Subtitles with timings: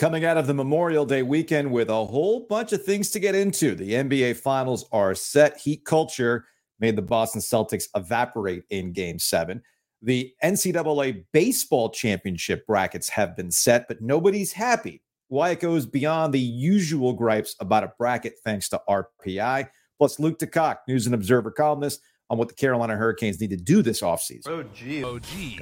[0.00, 3.34] Coming out of the Memorial Day weekend with a whole bunch of things to get
[3.34, 3.74] into.
[3.74, 5.58] The NBA Finals are set.
[5.58, 6.46] Heat culture
[6.78, 9.60] made the Boston Celtics evaporate in game seven.
[10.00, 15.02] The NCAA baseball championship brackets have been set, but nobody's happy.
[15.28, 19.68] Why it goes beyond the usual gripes about a bracket thanks to RPI.
[19.98, 23.82] Plus, Luke DeCock, News and Observer columnist, on what the Carolina Hurricanes need to do
[23.82, 24.46] this offseason.
[24.48, 25.04] OG.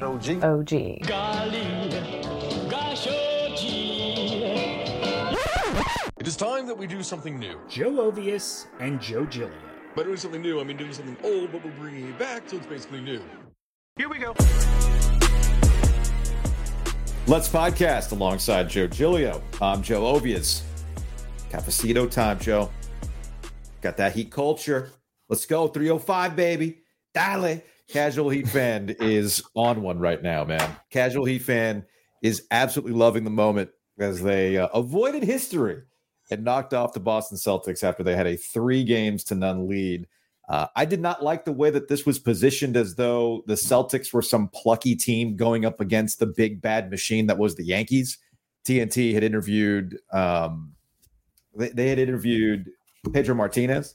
[0.01, 0.43] OG.
[0.45, 0.69] OG.
[0.71, 2.28] It
[6.29, 7.59] is time that we do something new.
[7.71, 9.57] Joe Ovies and Joe Giglio.
[9.97, 12.59] By doing something new, I mean doing something old, but we're bringing it back, so
[12.59, 13.23] it's basically new.
[13.97, 14.35] Here we go.
[17.27, 19.43] Let's podcast alongside Joe Giglio.
[19.63, 20.61] I'm Joe Ovies.
[21.51, 22.71] Cafecito time, Joe.
[23.81, 24.91] Got that heat culture.
[25.31, 25.67] Let's go.
[25.67, 26.83] 305, baby.
[27.15, 27.63] Dale.
[27.89, 30.77] Casual Heat fan is on one right now, man.
[30.91, 31.87] Casual Heat fan
[32.23, 35.85] is absolutely loving the moment as they uh, avoided history
[36.31, 40.07] and knocked off the Boston Celtics after they had a three games to none lead.
[40.49, 44.13] Uh, I did not like the way that this was positioned as though the Celtics
[44.13, 48.19] were some plucky team going up against the big bad machine that was the Yankees.
[48.65, 50.73] TNT had interviewed, um,
[51.55, 52.71] they, they had interviewed
[53.13, 53.95] Pedro Martinez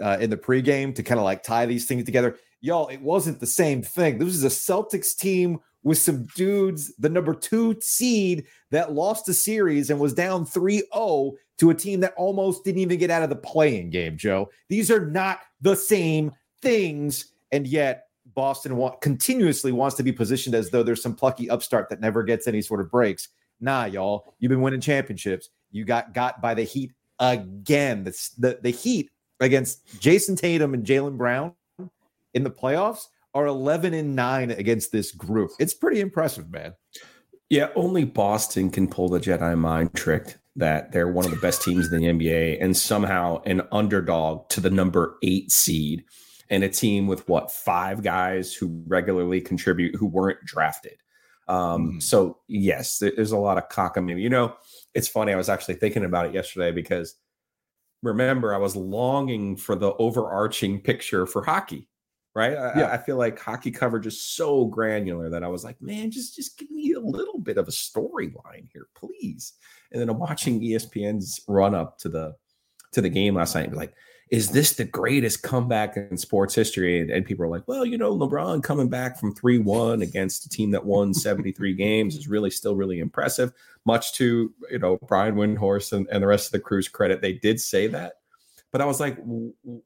[0.00, 2.36] uh, in the pregame to kind of like tie these things together.
[2.60, 4.18] Y'all, it wasn't the same thing.
[4.18, 9.34] This is a Celtics team with some dudes, the number two seed that lost a
[9.34, 13.22] series and was down 3 0 to a team that almost didn't even get out
[13.22, 14.50] of the playing game, Joe.
[14.68, 17.32] These are not the same things.
[17.52, 21.90] And yet, Boston wa- continuously wants to be positioned as though there's some plucky upstart
[21.90, 23.28] that never gets any sort of breaks.
[23.60, 25.50] Nah, y'all, you've been winning championships.
[25.70, 28.04] You got got by the Heat again.
[28.04, 31.52] The, the, the Heat against Jayson Tatum and Jaylen Brown
[32.32, 35.50] in the playoffs are 11 and 9 against this group.
[35.58, 36.72] It's pretty impressive, man.
[37.50, 41.62] Yeah, only Boston can pull the Jedi mind trick that they're one of the best
[41.62, 46.04] teams in the NBA and somehow an underdog to the number eight seed
[46.48, 50.96] and a team with what five guys who regularly contribute who weren't drafted.
[51.48, 52.02] Um, mm.
[52.02, 54.22] So yes, there's a lot of cockamamie.
[54.22, 54.54] You know,
[54.94, 55.32] it's funny.
[55.32, 57.16] I was actually thinking about it yesterday because
[58.02, 61.88] remember I was longing for the overarching picture for hockey
[62.34, 62.56] right?
[62.56, 62.92] I, yeah.
[62.92, 66.58] I, feel like hockey coverage is so granular that I was like, man, just just
[66.58, 69.54] give me a little bit of a storyline here, please.
[69.92, 72.36] And then I'm watching ESPN's run up to the
[72.92, 73.94] to the game last night and be like,
[74.30, 77.00] is this the greatest comeback in sports history?
[77.00, 80.46] And, and people are like, well, you know, LeBron coming back from 3 1 against
[80.46, 83.52] a team that won 73 games is really still really impressive.
[83.84, 87.32] Much to, you know, Brian Windhorst and, and the rest of the crew's credit, they
[87.32, 88.14] did say that.
[88.72, 89.18] But I was like,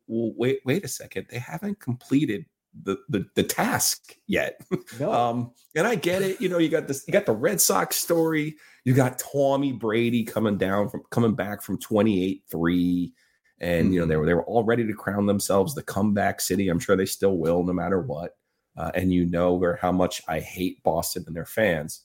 [0.06, 1.27] wait, wait a second.
[1.31, 2.47] They haven't completed
[2.83, 4.61] the the, the task yet.
[5.00, 5.12] No.
[5.12, 6.41] um, and I get it.
[6.41, 7.05] You know, you got this.
[7.06, 8.56] You got the Red Sox story.
[8.84, 13.12] You got Tommy Brady coming down from coming back from twenty eight three,
[13.61, 13.95] and mm-hmm.
[13.95, 14.21] you know they mm-hmm.
[14.21, 16.69] were they were all ready to crown themselves the comeback city.
[16.69, 18.37] I'm sure they still will, no matter what.
[18.77, 22.03] Uh, and you know where how much I hate Boston and their fans.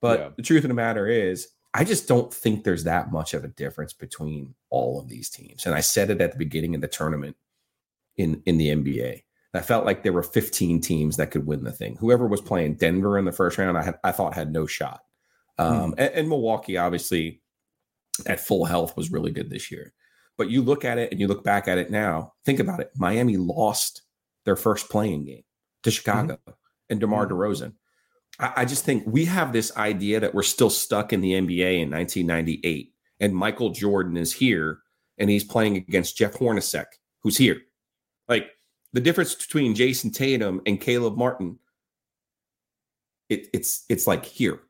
[0.00, 0.28] But yeah.
[0.36, 3.48] the truth of the matter is, I just don't think there's that much of a
[3.48, 5.66] difference between all of these teams.
[5.66, 7.36] And I said it at the beginning of the tournament
[8.16, 9.22] in in the NBA.
[9.52, 11.96] I felt like there were 15 teams that could win the thing.
[11.96, 15.00] Whoever was playing Denver in the first round, I had I thought had no shot.
[15.58, 15.98] Um, hmm.
[15.98, 17.42] and, and Milwaukee, obviously,
[18.26, 19.92] at full health, was really good this year.
[20.38, 22.32] But you look at it and you look back at it now.
[22.44, 22.90] Think about it.
[22.96, 24.02] Miami lost
[24.44, 25.42] their first playing game
[25.82, 26.52] to Chicago mm-hmm.
[26.88, 27.34] and DeMar mm-hmm.
[27.34, 27.74] DeRozan.
[28.40, 31.90] I, just think we have this idea that we're still stuck in the NBA in
[31.90, 34.80] 1998, and Michael Jordan is here
[35.18, 36.86] and he's playing against Jeff Hornacek,
[37.22, 37.60] who's here.
[38.26, 38.50] Like
[38.92, 41.58] the difference between Jayson Tatum and Caleb Martin,
[43.28, 44.60] it, it's it's like here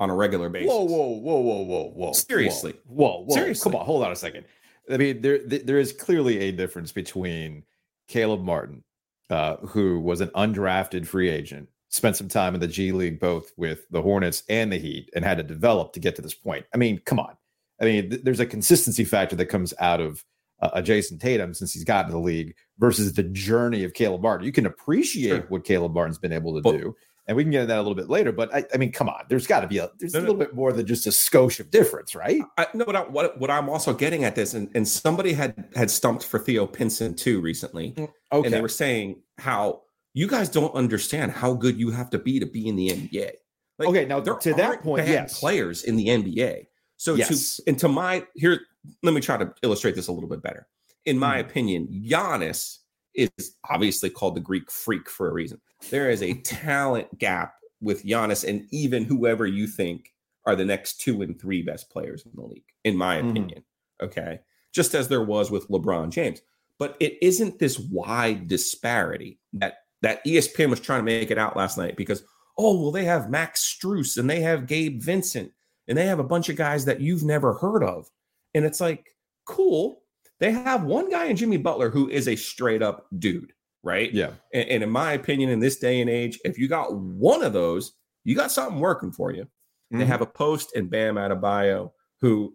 [0.00, 0.68] on a regular basis.
[0.68, 2.12] Whoa, whoa, whoa, whoa, whoa, whoa!
[2.12, 3.34] Seriously, whoa, whoa, whoa.
[3.34, 3.70] Seriously.
[3.70, 4.44] Come on, hold on a second.
[4.90, 7.62] I mean, there there is clearly a difference between
[8.08, 8.82] Caleb Martin,
[9.30, 13.52] uh, who was an undrafted free agent spent some time in the G League, both
[13.56, 16.66] with the Hornets and the Heat, and had to develop to get to this point.
[16.74, 17.36] I mean, come on.
[17.80, 20.24] I mean, th- there's a consistency factor that comes out of
[20.60, 24.22] uh, a Jayson Tatum since he's gotten to the league versus the journey of Caleb
[24.22, 24.46] Martin.
[24.46, 25.46] You can appreciate sure.
[25.48, 26.96] what Caleb Martin's been able to but, do,
[27.26, 28.32] and we can get into that a little bit later.
[28.32, 30.34] But I, I mean, come on, there's got to be a there's no, a little
[30.36, 30.44] no.
[30.46, 32.42] bit more than just a skosh of difference, right?
[32.56, 35.68] I, no, what, I, what what I'm also getting at this, and, and somebody had
[35.76, 37.94] had stumped for Theo Pinson too recently,
[38.32, 38.46] okay.
[38.46, 39.82] And they were saying how
[40.18, 43.30] you guys don't understand how good you have to be to be in the NBA.
[43.78, 46.66] Like, okay, now there to that point, yes, players in the NBA.
[46.96, 47.58] So yes.
[47.58, 48.62] to and to my here,
[49.04, 50.66] let me try to illustrate this a little bit better.
[51.06, 51.42] In my mm.
[51.42, 52.78] opinion, Giannis
[53.14, 53.30] is
[53.70, 55.60] obviously called the Greek freak for a reason.
[55.88, 60.12] There is a talent gap with Giannis and even whoever you think
[60.46, 63.30] are the next two and three best players in the league, in my Mhm.
[63.30, 63.64] opinion.
[64.02, 64.40] Okay.
[64.72, 66.42] Just as there was with LeBron James.
[66.76, 71.56] But it isn't this wide disparity that that ESPN was trying to make it out
[71.56, 72.22] last night because,
[72.56, 75.52] oh, well, they have Max Strus and they have Gabe Vincent
[75.88, 78.08] and they have a bunch of guys that you've never heard of.
[78.54, 79.08] And it's like,
[79.44, 80.02] cool.
[80.40, 83.52] They have one guy in Jimmy Butler who is a straight up dude,
[83.82, 84.12] right?
[84.12, 84.32] Yeah.
[84.52, 87.52] And, and in my opinion, in this day and age, if you got one of
[87.52, 89.46] those, you got something working for you.
[89.90, 90.06] They Mhm.
[90.06, 91.90] have a post and Bam Adebayo,
[92.20, 92.54] who,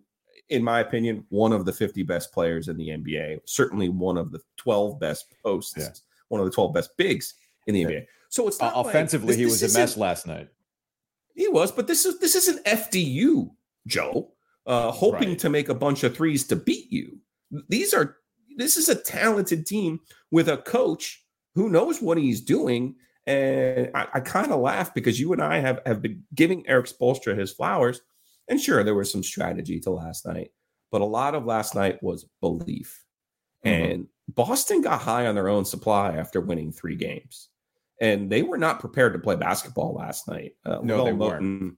[0.49, 4.31] in my opinion, one of the 50 best players in the NBA, certainly one of
[4.31, 5.89] the 12 best posts, Yeah.
[6.29, 7.33] One of the 12 best bigs
[7.67, 7.83] in the.
[7.85, 8.05] NBA.
[8.29, 10.49] So it's not Uh, like- offensively, this- he this was a mess last night.
[11.35, 13.51] He was, but this is this isn't FDU,
[13.87, 14.33] Joe,
[14.65, 15.39] uh, hoping Right.
[15.39, 17.19] to make a bunch of threes to beat you.
[17.69, 18.17] These are
[18.55, 19.99] this is a talented team
[20.29, 21.25] with a coach
[21.55, 22.95] who knows what he's doing.
[23.25, 26.85] And I, I kind of laugh because you and I have, have been giving Erik
[26.87, 28.01] Spoelstra his flowers.
[28.49, 30.51] And sure, there was some strategy to last night,
[30.91, 33.03] but a lot of last night was belief.
[33.65, 33.71] Mhm.
[33.71, 37.49] And Boston got high on their own supply after winning three games.
[38.01, 40.53] And they were not prepared to play basketball last night.
[40.65, 41.43] Uh, No, they Lavelle weren't.
[41.43, 41.75] Moton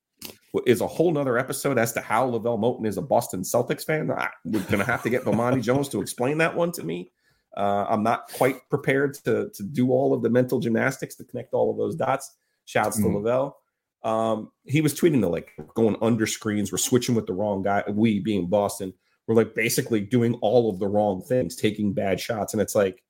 [0.65, 4.09] is a whole nother episode as to how Lavelle Moton is a Boston Celtics fan.
[4.09, 7.11] I, we're going to have to get Bomani Jones to explain that one to me.
[7.57, 11.53] Uh, I'm not quite prepared to, to do all of the mental gymnastics to connect
[11.53, 12.33] all of those dots.
[12.65, 13.15] Shouts to Mhm.
[13.15, 13.57] Lavelle.
[14.03, 16.71] Um, he was tweeting to like going under screens.
[16.71, 17.83] We're switching with the wrong guy.
[17.89, 18.93] We being Boston,
[19.27, 22.53] we're like basically doing all of the wrong things, taking bad shots.
[22.53, 23.03] And it's like,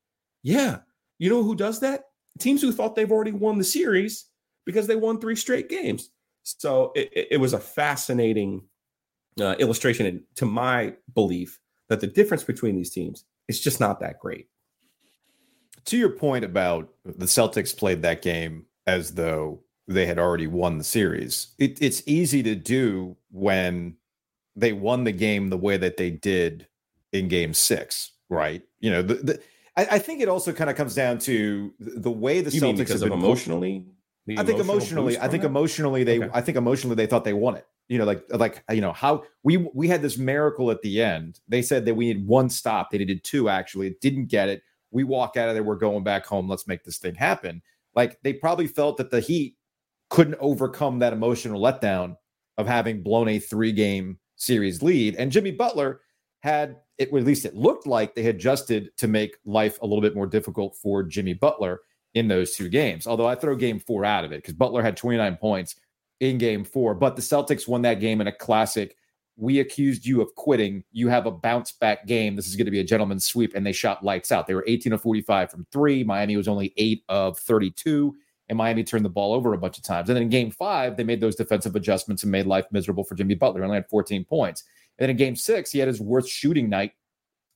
[0.44, 0.80] yeah,
[1.20, 2.06] you know who does that?
[2.40, 4.26] Teams who thought they've already won the series
[4.66, 6.10] because they won three straight games.
[6.44, 8.62] So it, it- was a fascinating
[9.40, 11.60] uh, illustration, to my belief,
[11.90, 14.48] that the difference between these teams is just not that great.
[15.86, 20.78] to your point about the Celtics played that game as though they had already won
[20.78, 23.96] the series, it, it's easy to do when
[24.56, 26.68] they won the game the way that they did
[27.12, 28.62] in game six, right?
[28.80, 29.40] You know, the, the
[29.78, 32.90] I, I think it also kind of comes down to the way the You Celtics
[32.90, 33.86] have of been emotionally?
[34.38, 36.30] I think emotionally, I think emotionally they Okay.
[36.34, 37.68] I think emotionally they thought they won it.
[37.88, 41.40] You know, like like you know, how we we had this miracle at the end.
[41.48, 42.90] They said that we needed one stop.
[42.90, 43.88] They needed two actually.
[43.88, 44.64] It Didn't get it.
[44.92, 46.48] We walk out of there, we're going back home.
[46.48, 47.62] Let's make this thing happen.
[47.96, 49.58] Like they probably felt that the Heat
[50.10, 52.16] couldn't overcome that emotional letdown
[52.58, 55.16] of having blown a three-game series lead.
[55.16, 56.02] And Jimmy Butler
[56.42, 60.02] had it, at least it looked like they had adjusted to make life a little
[60.02, 61.82] bit more difficult for Jimmy Butler
[62.14, 63.08] in those two games.
[63.08, 65.76] Although I throw game four out of it because Butler had 29 points
[66.22, 68.96] in game four, but the Celtics won that game in a classic.
[69.38, 70.86] We accused you of quitting.
[70.94, 72.38] You have a bounce back game.
[72.38, 73.54] This is going to be a gentleman's sweep.
[73.54, 74.48] And they shot lights out.
[74.48, 76.06] They were 18 of 45 from three.
[76.06, 78.16] Miami was only eight of 32.
[78.48, 80.10] And Miami turned the ball over a bunch of times.
[80.10, 83.16] And then in game five, they made those defensive adjustments and made life miserable for
[83.16, 83.64] Jimmy Butler.
[83.64, 84.64] Only had 14 points.
[84.98, 86.94] And then in game six, he had his worst shooting night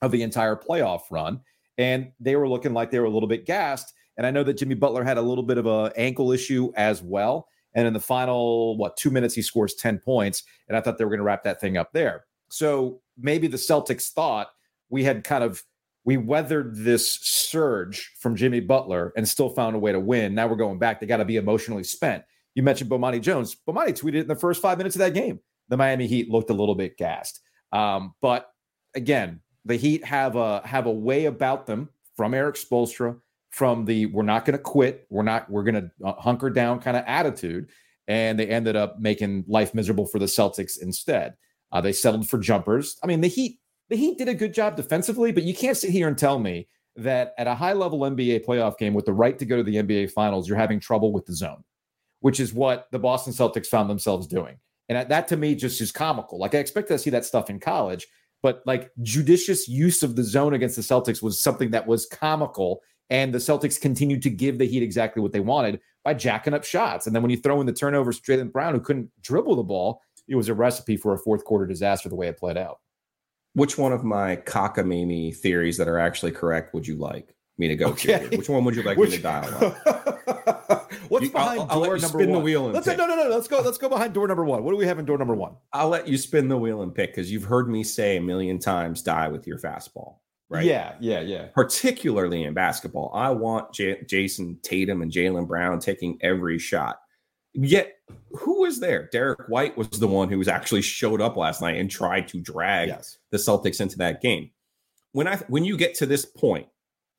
[0.01, 1.41] of the entire playoff run.
[1.77, 3.93] And they were looking like they were a little bit gassed.
[4.17, 7.01] And I know that Jimmy Butler had a little bit of a ankle issue as
[7.01, 7.47] well.
[7.73, 10.43] And in the final, what, two minutes, he scores 10 points.
[10.67, 12.25] And I thought they were going to wrap that thing up there.
[12.49, 14.49] So maybe the Celtics thought
[14.89, 15.63] we had kind of
[16.09, 20.33] we weathered this surge from Jimmy Butler and still found a way to win.
[20.33, 20.99] Now we're going back.
[20.99, 22.23] They got to be emotionally spent.
[22.55, 23.55] You mentioned Bomani Jones.
[23.67, 25.39] Bomani tweeted in the first five minutes of that game.
[25.67, 27.41] The Miami Heat looked a little bit gassed.
[27.71, 28.49] Um, but
[28.95, 33.15] again, the Heat have a have a way about them from Erik Spoelstra,
[33.51, 36.97] from the we're not going to quit, we're not we're going to hunker down kind
[36.97, 37.69] of attitude,
[38.07, 41.35] and they ended up making life miserable for the Celtics instead.
[41.71, 42.97] Uh, they settled for jumpers.
[43.03, 45.89] I mean, the Heat the Heat did a good job defensively, but you can't sit
[45.89, 49.37] here and tell me that at a high level NBA playoff game with the right
[49.39, 51.63] to go to the NBA Finals, you're having trouble with the zone,
[52.19, 54.57] which is what the Boston Celtics found themselves doing.
[54.89, 56.39] And that to me just is comical.
[56.39, 58.07] Like I expect to see that stuff in college,
[58.41, 62.81] but like judicious use of the zone against the Celtics was something that was comical.
[63.11, 66.63] And the Celtics continued to give the Heat exactly what they wanted by jacking up
[66.63, 67.07] shots.
[67.07, 70.01] And then when you throw in the turnovers, Jaylen Brown, who couldn't dribble the ball,
[70.27, 72.79] it was a recipe for a fourth quarter disaster the way it played out.
[73.59, 77.75] Which one of my cockamamie theories that are actually correct would you like me to
[77.75, 78.27] go Okay.
[78.29, 78.37] to?
[78.37, 80.87] Which one would you like me to dial up?
[81.09, 82.39] What's You- I'll- behind I'll door you number spin one?
[82.39, 82.97] the wheel and let's pick.
[82.97, 83.29] no, no, no.
[83.29, 83.61] Let's go.
[83.61, 84.63] Let's go behind door number one.
[84.63, 85.55] What do we have in door number one?
[85.73, 88.59] I'll let you spin the wheel and pick because you've heard me say a million
[88.59, 90.17] times die with your fastball,
[90.49, 90.63] right?
[90.65, 91.47] Yeah, yeah, yeah.
[91.53, 96.99] Particularly in basketball, I want J- Jayson Tatum and Jaylen Brown taking every shot.
[97.53, 97.95] Yet,
[98.31, 99.09] who was there?
[99.11, 102.39] Derrick White was the one who was actually showed up last night and tried to
[102.39, 103.17] drag Yes.
[103.31, 104.51] the Celtics into that game.
[105.13, 106.67] When I when you get to this point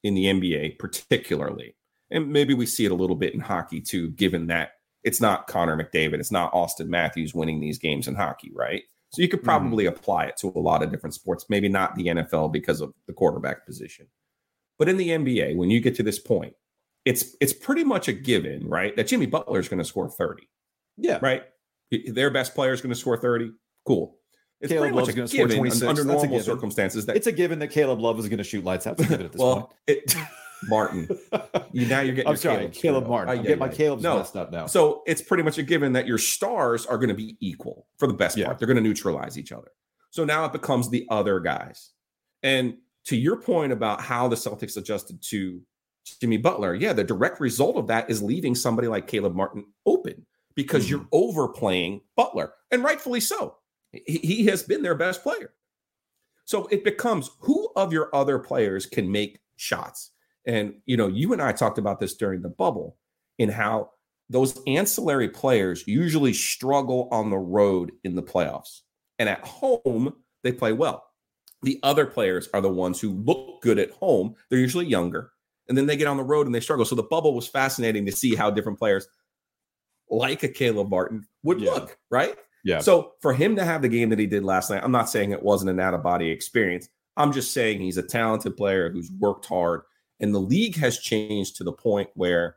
[0.04, 1.74] in the NBA, particularly,
[2.10, 4.72] and maybe we see it a little bit in hockey too, given that
[5.02, 6.20] It's not Connor McDavid.
[6.20, 8.82] It's not Auston Matthews winning these games in hockey, right?
[9.12, 9.96] So you could probably mm-hmm.
[9.96, 11.46] apply it to a lot of different sports.
[11.48, 14.06] Maybe not the NFL because of the quarterback position,
[14.78, 16.54] but in the NBA, when you get to this point,
[17.04, 18.94] it's it's pretty much a given, right?
[18.96, 20.48] That Jimmy Butler is going to score thirty.
[20.96, 21.42] Yeah, right.
[22.06, 23.52] Their best player is going to score thirty.
[23.86, 24.16] Cool.
[24.60, 27.06] It's Caleb Love's going to score 26 under normal circumstances.
[27.06, 29.00] That, it's a given that Caleb Love is going to shoot lights out.
[29.00, 29.72] at this well, point.
[29.86, 30.14] It,
[30.68, 31.08] Martin,
[31.72, 32.28] you now you're getting.
[32.28, 33.38] I'm sorry, Caleb, Caleb Martin.
[33.38, 34.18] I'm getting my Caleb's no.
[34.18, 34.66] messed up now.
[34.66, 38.06] So it's pretty much a given that your stars are going to be equal for
[38.06, 38.46] the best yeah.
[38.46, 38.58] part.
[38.58, 39.70] They're going to neutralize each other.
[40.10, 41.92] So now it becomes the other guys.
[42.42, 42.76] And
[43.06, 45.62] to your point about how the Celtics adjusted to
[46.20, 50.26] Jimmy Butler, yeah, the direct result of that is leaving somebody like Caleb Martin open
[50.54, 50.96] because mm-hmm.
[50.96, 53.56] you're overplaying Butler, and rightfully so.
[53.92, 55.52] He, he has been their best player.
[56.44, 60.10] So it becomes who of your other players can make shots?
[60.46, 62.96] And you know, you and I talked about this during the bubble
[63.38, 63.90] in how
[64.28, 68.80] those ancillary players usually struggle on the road in the playoffs.
[69.18, 71.04] And at home, they play well.
[71.62, 74.34] The other players are the ones who look good at home.
[74.48, 75.32] They're usually younger.
[75.70, 76.84] And then they get on the road and they struggle.
[76.84, 79.08] So the bubble was fascinating to see how different players
[80.10, 81.70] like a Caleb Martin would yeah.
[81.70, 82.36] look, right?
[82.64, 82.80] Yeah.
[82.80, 85.30] So for him to have the game that he did last night, I'm not saying
[85.30, 86.88] it wasn't an out of body experience.
[87.16, 89.82] I'm just saying he's a talented player who's worked hard.
[90.18, 92.56] And the league has changed to the point where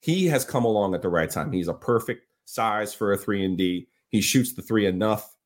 [0.00, 1.52] he has come along at the right time.
[1.52, 3.88] He's a perfect size for a three and D.
[4.08, 5.36] He shoots the three enough,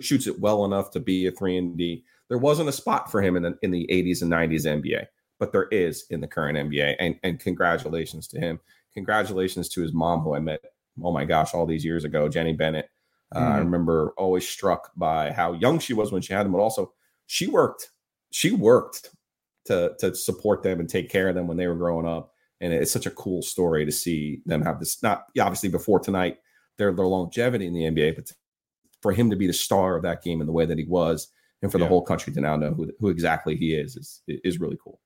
[0.00, 2.04] shoots it well enough to be a three and D.
[2.28, 5.06] There wasn't a spot for him in the in the 80s and 90s NBA,
[5.40, 6.94] but there is in the current NBA.
[7.00, 8.60] And and congratulations to him.
[8.94, 10.60] Congratulations to his mom, who I met.
[11.02, 12.88] Oh my gosh, all these years ago, Jenny Bennett.
[13.32, 13.52] Uh, mm-hmm.
[13.52, 16.92] I remember always struck by how young she was when she had them, but also
[17.26, 17.90] she worked.
[18.30, 19.10] She worked
[19.64, 22.32] to to support them and take care of them when they were growing up.
[22.60, 25.02] And it's such a cool story to see them have this.
[25.02, 26.38] Not obviously before tonight,
[26.76, 28.30] their their longevity in the NBA, but
[29.00, 31.28] for him to be the star of that game in the way that he was,
[31.62, 31.84] and for yeah.
[31.84, 35.00] the whole country to now know who who exactly he is is is really cool.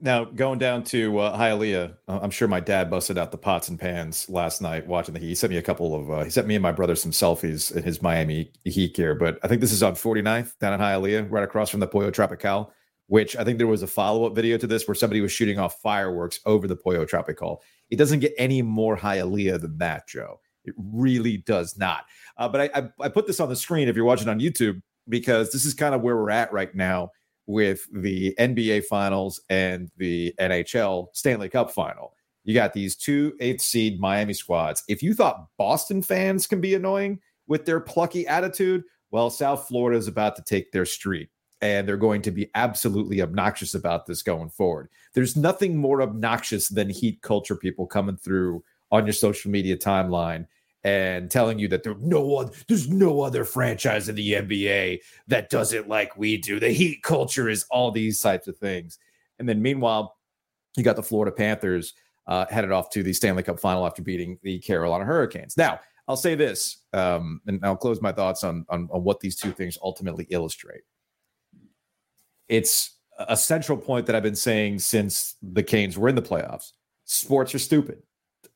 [0.00, 3.68] Now going down to uh, Hialeah, uh, I'm sure my dad busted out the pots
[3.68, 5.28] and pans last night watching the Heat.
[5.28, 7.74] He sent me a couple of uh, he sent me and my brother some selfies
[7.74, 9.14] in his Miami Heat gear.
[9.14, 12.10] But I think this is on 49th down in Hialeah, right across from the Pollo
[12.10, 12.72] Tropical.
[13.08, 15.58] Which I think there was a follow up video to this where somebody was shooting
[15.58, 17.62] off fireworks over the Pollo Tropical.
[17.90, 20.40] It doesn't get any more Hialeah than that, Joe.
[20.64, 22.04] It really does not.
[22.38, 24.80] Uh, but I, I I put this on the screen if you're watching on YouTube
[25.08, 27.10] because this is kind of where we're at right now
[27.46, 32.14] with the NBA finals and the NHL Stanley Cup final.
[32.44, 34.82] You got these two eighth seed Miami squads.
[34.88, 39.98] If you thought Boston fans can be annoying with their plucky attitude, well, South Florida
[39.98, 41.28] is about to take their street
[41.60, 44.88] and they're going to be absolutely obnoxious about this going forward.
[45.14, 50.46] There's nothing more obnoxious than heat culture people coming through on your social media timeline
[50.84, 55.48] and telling you that there no other, there's no other franchise in the NBA that
[55.48, 56.58] does it like we do.
[56.58, 58.98] The heat culture is all these types of things.
[59.38, 60.16] And then meanwhile,
[60.76, 61.94] you got the Florida Panthers
[62.26, 65.56] uh, headed off to the Stanley Cup final after beating the Carolina Hurricanes.
[65.56, 69.36] Now, I'll say this, um, and I'll close my thoughts on, on, on what these
[69.36, 70.82] two things ultimately illustrate.
[72.48, 76.72] It's a central point that I've been saying since the Canes were in the playoffs.
[77.04, 78.02] Sports are stupid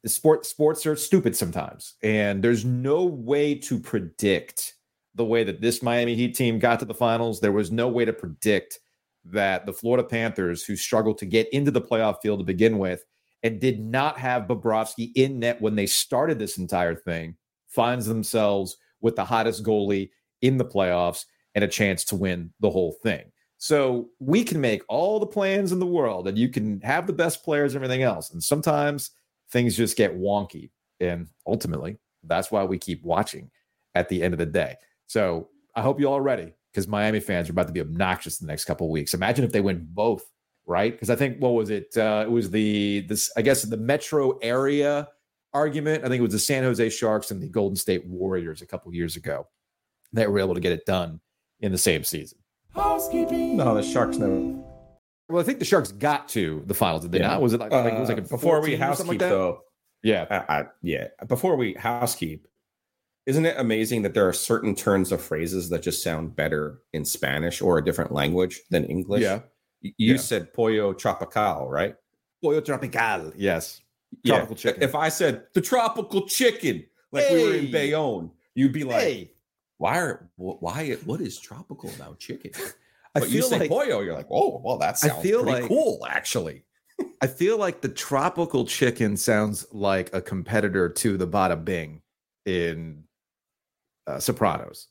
[0.08, 4.74] sport sports are stupid sometimes, and there's no way to predict
[5.14, 7.40] the way that this Miami Heat team got to the finals.
[7.40, 8.78] There was no way to predict
[9.24, 13.04] that the Florida Panthers, who struggled to get into the playoff field to begin with,
[13.42, 17.36] and did not have Bobrovsky in net when they started this entire thing,
[17.68, 20.10] finds themselves with the hottest goalie
[20.42, 23.24] in the playoffs and a chance to win the whole thing.
[23.58, 27.12] So we can make all the plans in the world and you can have the
[27.12, 28.30] best players and everything else.
[28.30, 29.10] And sometimes
[29.50, 30.70] things just get wonky.
[31.00, 33.50] And ultimately, that's why we keep watching
[33.94, 34.76] at the end of the day.
[35.06, 38.38] So I hope you all are ready because Miami fans are about to be obnoxious
[38.38, 39.14] the next couple weeks.
[39.14, 40.24] Imagine if they win both,
[40.66, 40.92] right?
[40.92, 41.96] Because I think what was it?
[41.96, 45.08] Uh, it was the this I guess the metro area
[45.54, 46.04] argument.
[46.04, 48.92] I think it was the San Jose Sharks and the Golden State Warriors a couple
[48.94, 49.46] years ago
[50.12, 51.20] that were able to get it done
[51.60, 52.38] in the same season.
[52.74, 53.56] Housekeeping.
[53.56, 54.38] No, the Sharks never
[55.28, 57.02] well, I think the Sharks got to the finals.
[57.02, 57.28] Did they yeah.
[57.28, 57.42] not?
[57.42, 59.62] Was it like, like it was like a uh, before we housekeep like though?
[60.02, 61.08] Yeah, I, I, yeah.
[61.26, 62.46] Before we housekeep,
[63.26, 67.04] isn't it amazing that there are certain turns of phrases that just sound better in
[67.04, 69.22] Spanish or a different language than English?
[69.22, 69.40] Yeah.
[69.80, 70.16] You yeah.
[70.16, 71.96] said pollo tropical, right?
[72.40, 73.32] Pollo tropical.
[73.36, 73.80] Yes.
[74.24, 74.60] Tropical yeah.
[74.60, 74.82] chicken.
[74.82, 77.36] If I said the tropical chicken, like hey.
[77.36, 79.32] we were in Bayonne, you'd be like, hey.
[79.78, 80.92] "Why are why?
[81.04, 82.52] What is tropical about chicken?"
[83.16, 85.42] I but feel you say like pollo, you're like, oh, well, that sounds I feel
[85.42, 86.64] pretty like, cool, actually.
[87.22, 92.02] I feel like the tropical chicken sounds like a competitor to the Bada Bing
[92.44, 93.04] in
[94.06, 94.88] uh, Sopranos.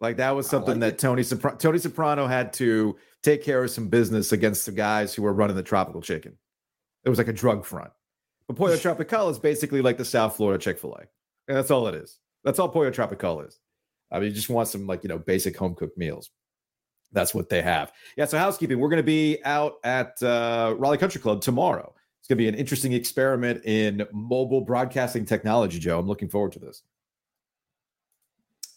[0.00, 3.70] Like that was something like that Tony Sopra- Tony Soprano had to take care of
[3.70, 6.36] some business against the guys who were running the tropical chicken.
[7.04, 7.90] It was like a drug front.
[8.48, 11.02] But Pollo Tropical is basically like the South Florida Chick Fil A,
[11.48, 12.18] and that's all it is.
[12.44, 13.60] That's all Pollo Tropical is.
[14.10, 16.30] I mean, you just want some like you know basic home cooked meals.
[17.12, 17.92] That's what they have.
[18.16, 18.24] Yeah.
[18.24, 18.78] So housekeeping.
[18.78, 21.94] We're going to be out at uh, Raleigh Country Club tomorrow.
[22.20, 25.98] It's going to be an interesting experiment in mobile broadcasting technology, Joe.
[25.98, 26.82] I'm looking forward to this.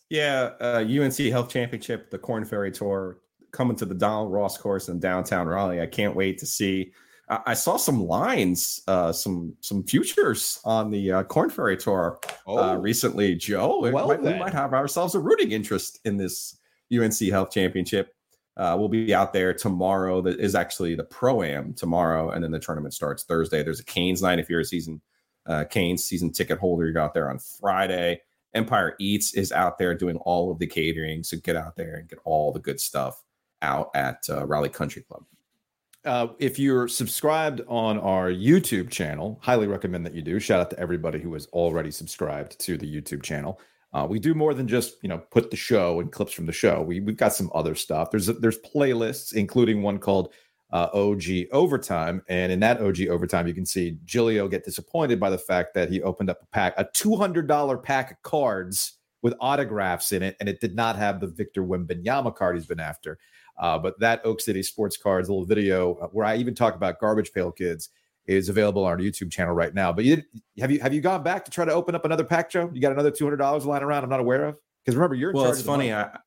[0.10, 3.20] Yeah, uh, UNC Health Championship, the Korn Ferry Tour,
[3.51, 5.82] coming to the Donald Ross course in downtown Raleigh.
[5.82, 6.92] I can't wait to see.
[7.30, 12.20] I, I saw some lines, uh, some some futures on the uh, Korn Ferry Tour
[12.25, 12.75] uh, oh.
[12.75, 13.36] recently.
[13.36, 16.58] Joe, well, might, we might have ourselves a rooting interest in this
[16.92, 18.14] UNC Health Championship.
[18.58, 20.22] Uh, we'll be out there tomorrow.
[20.22, 23.64] That is actually the pro am tomorrow, and then the tournament starts Thursday.
[23.64, 25.02] There's a Canes night if you're a season
[25.46, 26.88] uh, Canes season ticket holder.
[26.88, 28.22] You're out there on Friday.
[28.54, 31.24] Empire Eats is out there doing all of the catering.
[31.24, 33.22] So get out there and get all the good stuff
[33.62, 35.26] out at uh, Raleigh Country Club.
[36.06, 40.40] Uh, if you're subscribed on our YouTube channel, highly recommend that you do.
[40.40, 43.60] Shout out to everybody who is already subscribed to the YouTube channel.
[43.96, 46.52] Uh, we do more than just you know put the show and clips from the
[46.52, 46.82] show.
[46.82, 48.12] We we've got some other stuff.
[48.12, 50.34] There's there's playlists, including one called
[50.74, 51.24] uh, OG
[51.54, 52.22] Overtime.
[52.28, 55.90] And in that OG Overtime, you can see Giglio get disappointed by the fact that
[55.90, 60.50] he opened up a pack, a $200 pack of cards with autographs in it, and
[60.50, 63.18] it did not have the Victor Wembanyama card he's been after.
[63.58, 67.00] Uh, but that Oak City Sports Cards little video uh, where I even talk about
[67.00, 67.90] Garbage Pail Kids
[68.27, 69.94] is available on our YouTube channel right now.
[69.94, 70.24] But you
[70.60, 72.70] have you have you gone back to try to open up another pack, Joe?
[72.74, 74.03] You got another two hundred dollars lying around?
[74.03, 75.51] I'm not aware of because remember you're well.
[75.51, 75.94] It's funny.
[75.94, 76.17] I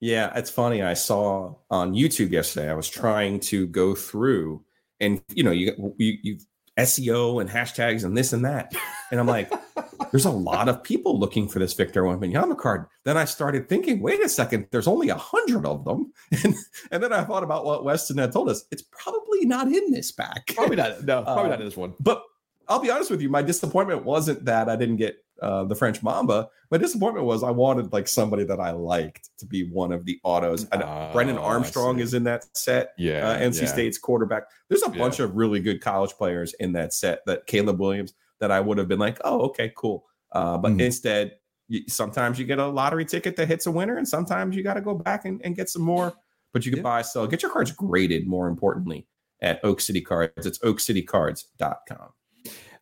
[0.00, 0.82] yeah, it's funny.
[0.82, 2.70] I saw on YouTube yesterday.
[2.70, 4.64] I was trying to go through,
[5.00, 6.38] and you know, you you, you
[6.78, 8.74] SEO and hashtags and this and that,
[9.10, 9.52] and I'm like,
[10.10, 12.86] there's a lot of people looking for this Victor Wembanyama card.
[13.04, 16.12] Then I started thinking, wait a second, there's only a hundred of them,
[16.44, 16.54] and
[16.90, 18.64] and then I thought about what Weston had told us.
[18.70, 20.52] It's probably not in this pack.
[20.54, 21.04] Probably not.
[21.04, 21.94] No, probably uh, not in this one.
[22.00, 22.22] But
[22.68, 26.02] I'll be honest with you, my disappointment wasn't that I didn't get uh, the French
[26.02, 26.48] Mamba.
[26.70, 30.18] My disappointment was I wanted like somebody that I liked to be one of the
[30.22, 30.66] autos.
[30.72, 32.92] Uh, Brennan Armstrong is in that set.
[32.98, 33.66] Yeah, uh, NC yeah.
[33.68, 34.44] State's quarterback.
[34.68, 35.26] There's a bunch yeah.
[35.26, 37.20] of really good college players in that set.
[37.26, 40.04] That Caleb Williams that I would have been like, oh, okay, cool.
[40.32, 40.80] Uh, but mm.
[40.80, 41.32] instead,
[41.68, 44.74] you, sometimes you get a lottery ticket that hits a winner, and sometimes you got
[44.74, 46.12] to go back and, and, get some more.
[46.52, 46.82] But you can yeah.
[46.82, 48.26] buy, sell, get your cards graded.
[48.26, 49.06] More importantly,
[49.40, 50.46] at Oak City Cards.
[50.46, 52.08] It's oakcitycards.com.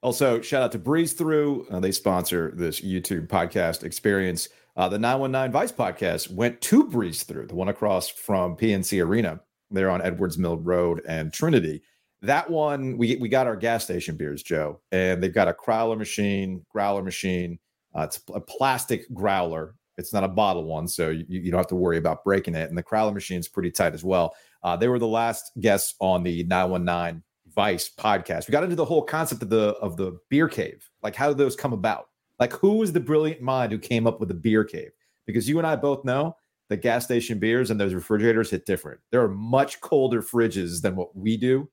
[0.02, 1.66] Also, shout out to Breeze Through.
[1.70, 4.48] Uh, they sponsor this YouTube podcast experience.
[4.76, 9.40] Uh, the 919 Vice podcast went to Breeze Through, the one across from PNC Arena.
[9.70, 11.82] They're on Edwards Mill Road and Trinity.
[12.20, 15.96] That one, we, we got our gas station beers, Joe, and they've got a crowler
[15.96, 17.60] machine, growler machine.
[17.94, 19.76] Uh, it's a plastic growler.
[19.98, 22.68] It's not a bottle one, so you, you don't have to worry about breaking it.
[22.68, 24.34] And the crowler machine is pretty tight as well.
[24.64, 27.22] Uh, they were the last guests on the 919
[27.54, 28.48] Vice podcast.
[28.48, 30.88] We got into the whole concept of the of the beer cave.
[31.02, 32.08] Like how did those come about?
[32.38, 34.90] Like who was the brilliant mind who came up with the beer cave?
[35.26, 36.36] Because you and I both know
[36.68, 39.00] that gas station beers and those refrigerators hit different.
[39.10, 41.68] There are much colder fridges than what we do,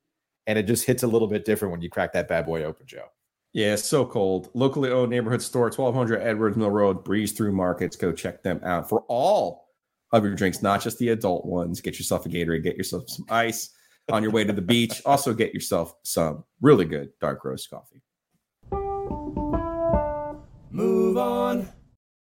[0.45, 2.85] and it just hits a little bit different when you crack that bad boy open,
[2.85, 3.05] Joe.
[3.53, 4.49] Yeah, so cold.
[4.53, 7.95] Locally owned neighborhood store, 1200 Edwards Mill Road, Breeze Through Markets.
[7.95, 9.69] Go check them out for all
[10.11, 11.81] of your drinks, not just the adult ones.
[11.81, 13.71] Get yourself a Gatorade, get yourself some ice
[14.11, 15.01] on your way to the beach.
[15.05, 18.01] Also, get yourself some really good dark roast coffee.
[20.71, 21.67] Move on.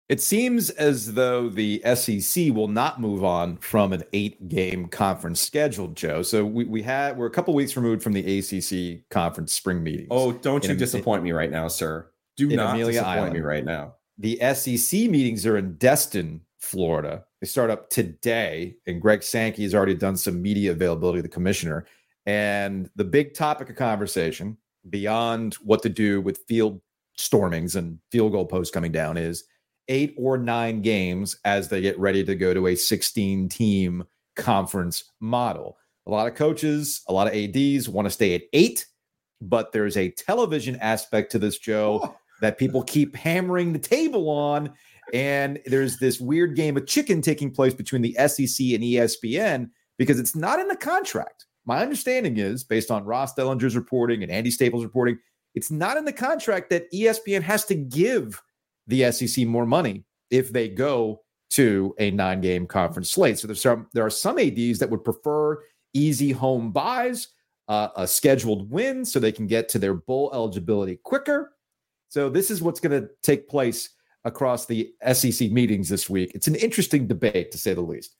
[0.09, 5.87] It seems as though the SEC will not move on from an eight-game conference schedule,
[5.87, 6.21] Joe.
[6.21, 10.09] So we, we had we're a couple weeks removed from the ACC conference spring meetings.
[10.11, 12.11] Oh, don't you disappoint me right now, sir?
[12.35, 13.33] Do not Amelia disappoint Island.
[13.33, 13.95] me right now.
[14.17, 17.25] The SEC meetings are in Destin, Florida.
[17.43, 21.85] They start up today, and Greg Sankey has already done some media availability the commissioner.
[22.25, 24.55] And the big topic of conversation,
[24.89, 26.79] beyond what to do with field
[27.17, 29.43] stormings and field goal posts coming down, is
[29.89, 34.05] eight or nine games as they get ready to go to a 16 team
[34.37, 35.77] conference model.
[36.07, 38.85] A lot of coaches, a lot of ADs want to stay at eight,
[39.41, 42.15] but there's a television aspect to this, Joe, oh.
[42.39, 44.73] that people keep hammering the table on
[45.13, 50.19] and there's this weird game of chicken taking place between the SEC and ESPN because
[50.19, 51.45] it's not in the contract.
[51.65, 55.17] My understanding is, based on Ross Dellenger's reporting and Andy Staples' reporting,
[55.55, 58.41] it's not in the contract that ESPN has to give
[58.87, 63.39] the SEC more money if they go to a nine-game conference slate.
[63.39, 65.61] So there's some there are some ADs that would prefer
[65.93, 67.27] easy home buys.
[67.67, 71.53] uh, a scheduled win so they can get to their bowl eligibility quicker.
[72.09, 73.89] So this is what's going to take place
[74.25, 76.31] across the SEC meetings this week.
[76.33, 78.15] It's an interesting debate to say the least.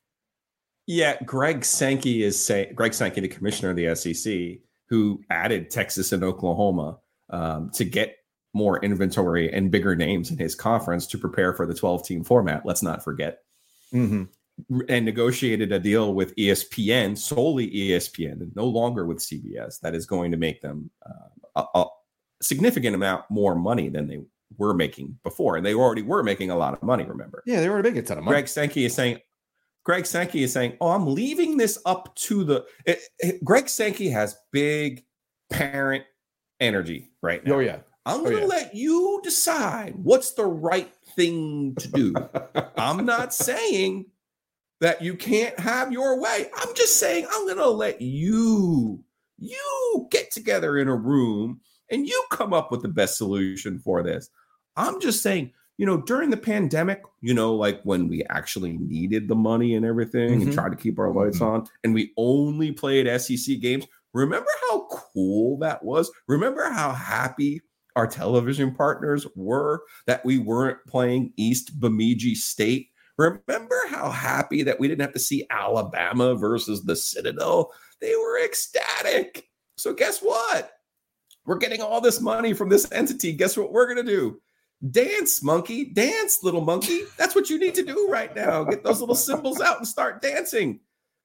[0.86, 6.12] Yeah, Greg Sankey is saying Greg Sankey, the commissioner of the SEC, who added Texas
[6.12, 8.18] and Oklahoma um, to get
[8.54, 12.66] more inventory and bigger names in his conference to prepare for the 12 team format.
[12.66, 13.40] Let's not forget.
[13.94, 14.24] Mm-hmm.
[14.88, 20.06] And negotiated a deal with ESPN, solely ESPN, and no longer with CBS, that is
[20.06, 21.86] going to make them uh, a, a
[22.42, 24.20] significant amount more money than they
[24.58, 25.58] were making before.
[25.58, 27.44] And they already were making a lot of money, remember?
[27.46, 28.36] Yeah, they were making a ton of money.
[28.36, 29.20] Greg Sankey is saying,
[29.84, 34.10] Greg Sankey is saying, "Oh, I'm leaving this up to the." It, it, Greg Sankey
[34.10, 35.04] has big
[35.52, 36.06] parent
[36.60, 37.56] energy right now.
[37.56, 38.48] Oh yeah, I'm oh, going to yeah.
[38.48, 42.14] let you decide what's the right thing to do.
[42.78, 44.06] I'm not saying
[44.82, 46.50] that you can't have your way.
[46.58, 49.04] I'm just saying I'm going to let you
[49.38, 54.04] you get together in a room and you come up with the best solution for
[54.04, 54.30] this.
[54.76, 59.28] I'm just saying, you know, during the pandemic, you know, like when we actually needed
[59.28, 60.44] the money and everything Mhm.
[60.44, 63.86] and tried to keep our lights on and we only played SEC games.
[64.14, 66.12] Remember how cool that was?
[66.28, 67.62] Remember how happy
[67.96, 72.90] our television partners were that we weren't playing East Bemidji State?
[73.18, 77.72] Remember how happy that we didn't have to see Alabama versus the Citadel?
[78.02, 79.48] They were ecstatic.
[79.78, 80.72] So, guess what?
[81.46, 83.34] We're getting all this money from this entity.
[83.34, 84.42] Guess what we're going to do?
[84.92, 85.86] Dance, monkey.
[85.86, 87.04] Dance, little monkey.
[87.18, 88.64] That's what you need to do right now.
[88.64, 90.80] Get those little symbols out and start dancing.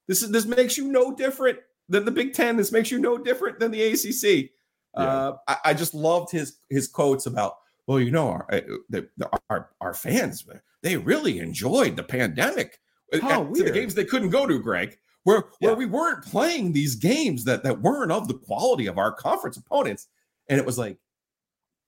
[0.07, 2.55] This is this makes you no different than the Big Ten.
[2.55, 4.51] This makes you no different than the ACC.
[4.95, 7.55] Uh, I, I just loved his his quotes about.
[7.85, 10.45] Well, you know, our uh, the, the, our our fans
[10.81, 12.79] they really enjoyed the pandemic.
[13.11, 15.77] Uh, How to the games they couldn't go to, Greg, where where Yeah.
[15.77, 20.07] we weren't playing these games that that weren't of the quality of our conference opponents,
[20.47, 20.97] and it was like,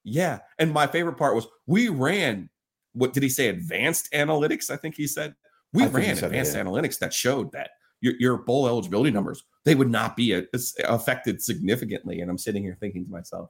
[0.04, 0.40] yeah.
[0.60, 2.50] And my favorite part was we ran.
[2.94, 3.48] What did he say?
[3.48, 5.36] Advanced analytics, I think he said.
[5.74, 6.64] We I ran said that, advanced yeah.
[6.64, 10.44] analytics that showed that your, your bowl eligibility numbers they would not be a,
[10.86, 12.22] affected significantly.
[12.22, 13.50] And I'm sitting here thinking to myself,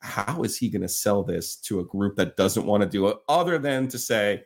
[0.00, 3.08] how is he going to sell this to a group that doesn't want to do
[3.08, 4.44] it other than to say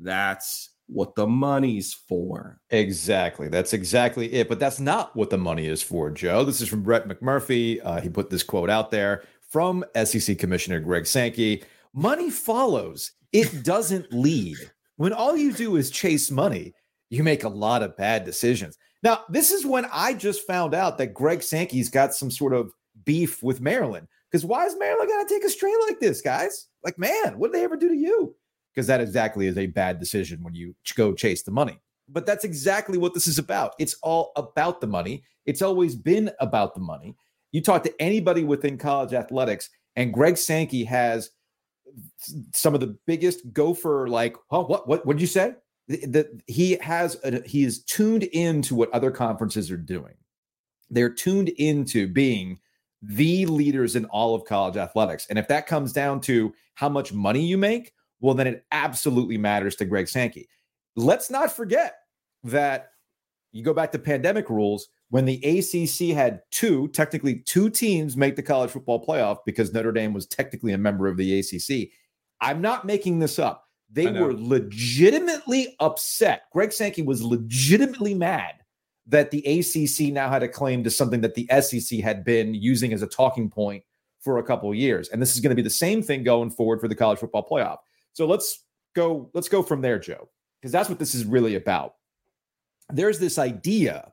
[0.00, 2.60] that's what the money's for?
[2.70, 3.48] Exactly.
[3.48, 4.48] That's exactly it.
[4.48, 6.44] But that's not what the money is for, Joe.
[6.44, 7.80] This is from Brett McMurphy.
[7.82, 11.62] Uh, he put this quote out there from SEC Commissioner Greg Sankey
[11.94, 14.56] Money follows, it doesn't lead.
[14.96, 16.74] When all you do is chase money,
[17.08, 18.76] you make a lot of bad decisions.
[19.02, 22.72] Now, this is when I just found out that Greg Sankey's got some sort of
[23.04, 24.08] beef with Maryland.
[24.30, 26.66] Because why is Maryland going to take a strain like this, guys?
[26.82, 28.34] Like, man, what did they ever do to you?
[28.74, 31.78] Because that exactly is a bad decision when you go chase the money.
[32.08, 33.74] But that's exactly what this is about.
[33.78, 35.22] It's all about the money.
[35.46, 37.14] It's always been about the money.
[37.54, 41.30] You talk to anybody within college athletics, and Greg Sankey has
[42.52, 45.54] some of the biggest gopher, like, oh, what, what, what did you say?
[45.86, 50.14] That he has, a, he is tuned into what other conferences are doing.
[50.90, 52.58] They're tuned into being
[53.00, 55.28] the leaders in all of college athletics.
[55.30, 59.38] And if that comes down to how much money you make, well, then it absolutely
[59.38, 60.48] matters to Greg Sankey.
[60.96, 61.98] Let's not forget
[62.42, 62.88] that
[63.52, 68.34] you go back to pandemic rules when the ACC had two, technically two teams make
[68.34, 71.90] the college football playoff because Notre Dame was technically a member of the ACC.
[72.40, 73.68] I'm not making this up.
[73.92, 76.46] They were legitimately upset.
[76.52, 78.54] Greg Sankey was legitimately mad
[79.06, 82.92] that the ACC now had a claim to something that the SEC had been using
[82.92, 83.84] as a talking point
[84.18, 85.10] for a couple of years.
[85.10, 87.46] And this is going to be the same thing going forward for the college football
[87.48, 87.78] playoff.
[88.14, 88.64] So let's
[88.96, 90.28] go let's go from there, Joe,
[90.60, 91.94] because that's what this is really about.
[92.90, 94.10] There's this idea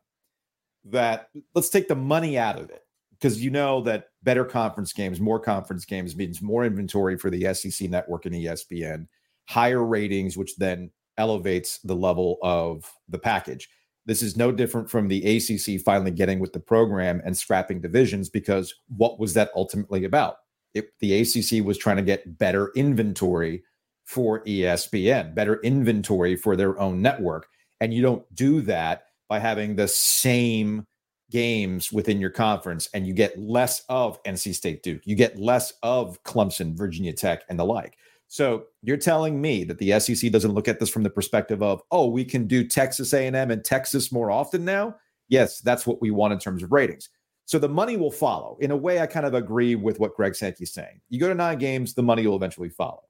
[0.85, 5.19] that let's take the money out of it because you know that better conference games,
[5.19, 9.07] more conference games means more inventory for the SEC network and ESPN,
[9.47, 13.69] higher ratings, which then elevates the level of the package.
[14.07, 18.29] This is no different from the ACC finally getting with the program and scrapping divisions
[18.29, 20.37] because what was that ultimately about?
[20.73, 23.63] It, the ACC was trying to get better inventory
[24.03, 27.47] for ESPN, better inventory for their own network.
[27.79, 30.85] And you don't do that by having the same
[31.29, 35.71] games within your conference and you get less of NC State Duke, you get less
[35.83, 37.95] of Clemson, Virginia Tech, and the like.
[38.27, 41.81] So you're telling me that the SEC doesn't look at this from the perspective of,
[41.91, 44.97] oh, we can do Texas A&M and Texas more often now?
[45.29, 47.07] Yes, that's what we want in terms of ratings.
[47.45, 48.57] So the money will follow.
[48.59, 50.99] In a way, I kind of agree with what Greg Sankey's saying.
[51.07, 53.03] You go to nine games, the money will eventually follow.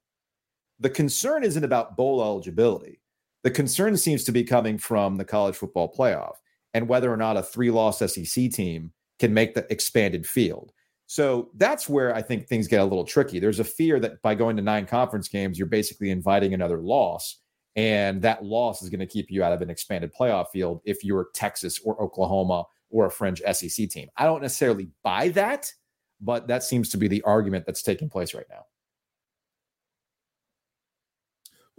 [0.81, 3.00] The concern isn't about bowl eligibility.
[3.43, 6.35] The concern seems to be coming from the college football playoff
[6.73, 10.71] and whether or not a three loss SEC team can make the expanded field.
[11.07, 13.39] So that's where I think things get a little tricky.
[13.39, 17.37] There's a fear that by going to nine conference games, you're basically inviting another loss.
[17.75, 21.03] And that loss is going to keep you out of an expanded playoff field if
[21.03, 24.07] you're Texas or Oklahoma or a fringe SEC team.
[24.17, 25.71] I don't necessarily buy that,
[26.19, 28.65] but that seems to be the argument that's taking place right now.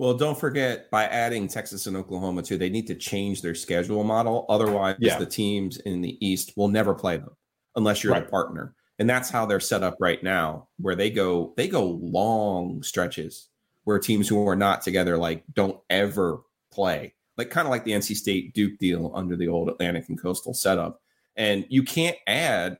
[0.03, 4.03] Well, don't forget by adding Texas and Oklahoma too, they need to change their schedule
[4.03, 4.47] model.
[4.49, 5.17] Otherwise, yeah.
[5.17, 7.37] the teams in the East will never play them
[7.77, 8.27] unless you're right.
[8.27, 11.99] a partner and that's how they're set up right now where they go they go
[12.03, 13.49] long stretches
[13.85, 16.41] where teams who are not together like don't ever
[16.73, 20.23] play like kind of like the nc state duke deal under the old atlantic and
[20.23, 21.01] coastal setup
[21.37, 22.79] and you can't add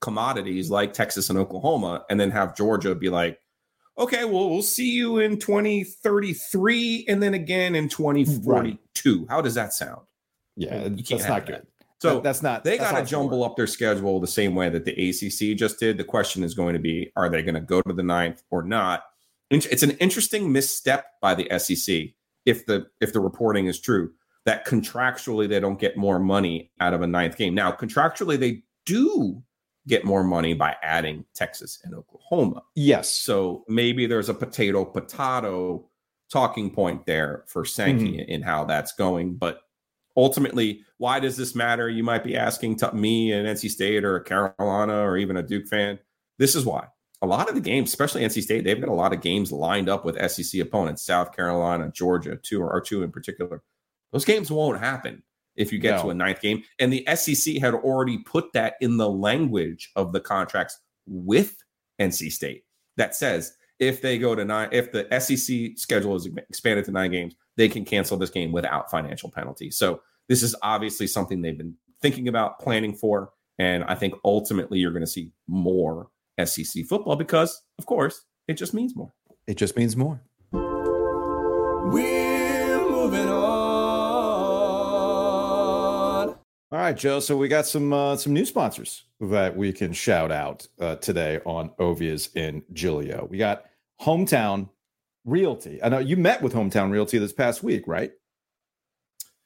[0.00, 3.40] commodities like texas and oklahoma and then have georgia be like
[3.98, 9.26] okay well we'll see you in 2033 and then again in 2042 right.
[9.28, 10.02] how does that sound
[10.56, 11.46] yeah that's not that.
[11.46, 11.66] good
[11.98, 14.84] so that, that's not they got to jumble up their schedule the same way that
[14.84, 15.96] the ACC just did.
[15.96, 18.62] The question is going to be: Are they going to go to the ninth or
[18.62, 19.04] not?
[19.50, 22.08] It's an interesting misstep by the SEC
[22.44, 24.10] if the if the reporting is true
[24.44, 27.54] that contractually they don't get more money out of a ninth game.
[27.54, 29.42] Now contractually they do
[29.86, 32.62] get more money by adding Texas and Oklahoma.
[32.74, 33.10] Yes.
[33.10, 35.88] So maybe there's a potato potato
[36.30, 38.30] talking point there for Sankey mm-hmm.
[38.30, 39.60] in how that's going, but
[40.16, 41.88] ultimately, why does this matter?
[41.88, 45.42] You might be asking to me, an NC State or a Carolina or even a
[45.42, 45.98] Duke fan.
[46.38, 46.88] This is why.
[47.22, 49.88] A lot of the games, especially NC State, they've got a lot of games lined
[49.88, 53.62] up with SEC opponents, South Carolina, Georgia, two or two in particular.
[54.12, 55.22] Those games won't happen
[55.56, 56.02] if you get no.
[56.02, 56.62] to a ninth game.
[56.78, 61.56] And the SEC had already put that in the language of the contracts with
[62.00, 62.64] NC State
[62.96, 67.10] that says if they go to nine, if the SEC schedule is expanded to nine
[67.10, 69.70] games, they can cancel this game without financial penalty.
[69.70, 74.78] So this is obviously something they've been thinking about, planning for, and I think ultimately
[74.78, 76.08] you're going to see more
[76.42, 79.12] SEC football because, of course, it just means more.
[79.46, 80.20] It just means more.
[86.72, 87.20] All right, Joe.
[87.20, 91.40] So we got some uh, some new sponsors that we can shout out uh, today
[91.46, 93.28] on Ovies in Giglio.
[93.30, 93.66] We got
[94.00, 94.68] Hometown
[95.24, 95.80] Realty.
[95.80, 98.10] I know you met with Hometown Realty this past week, right?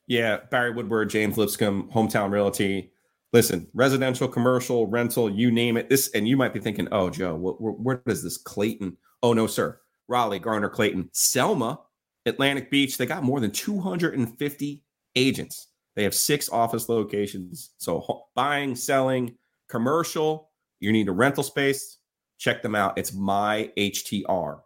[0.06, 2.90] Yeah, Barry Woodward, James Lipscomb, Hometown Realty.
[3.35, 5.88] Listen, residential, commercial, rental, you name it.
[5.88, 8.96] This, and you might be thinking, oh, Joe, what, where, where is this Clayton?
[9.22, 9.78] Oh, no, sir.
[10.09, 11.80] Raleigh, Garner, Clayton, Selma,
[12.26, 12.98] Atlantic Beach.
[12.98, 14.83] They got more than 250
[15.14, 15.69] agents.
[15.96, 17.70] They have six office locations.
[17.79, 19.37] So buying, selling,
[19.68, 21.98] commercial, you need a rental space.
[22.38, 22.96] Check them out.
[22.96, 24.61] It's myhtr.com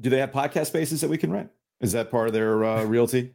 [0.00, 1.50] do they have podcast spaces that we can rent?
[1.80, 3.34] Is that part of their uh, realty?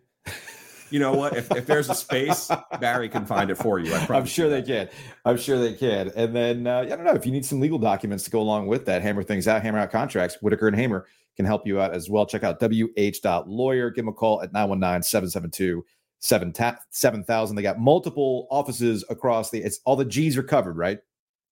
[0.89, 1.35] you know what?
[1.35, 3.93] If, if there's a space, Barry can find it for you.
[3.93, 4.89] I am sure they can.
[5.25, 6.11] I'm sure they can.
[6.15, 8.67] And then uh, I don't know if you need some legal documents to go along
[8.67, 9.01] with that.
[9.01, 9.61] Hammer things out.
[9.61, 10.37] Hammer out contracts.
[10.41, 12.25] Whitaker and Hamer can help you out as well.
[12.25, 13.89] Check out wh.lawyer.
[13.89, 15.85] Give them a call at 919 772
[16.21, 17.55] 7000.
[17.55, 19.61] They got multiple offices across the.
[19.61, 20.99] It's all the G's are covered, right?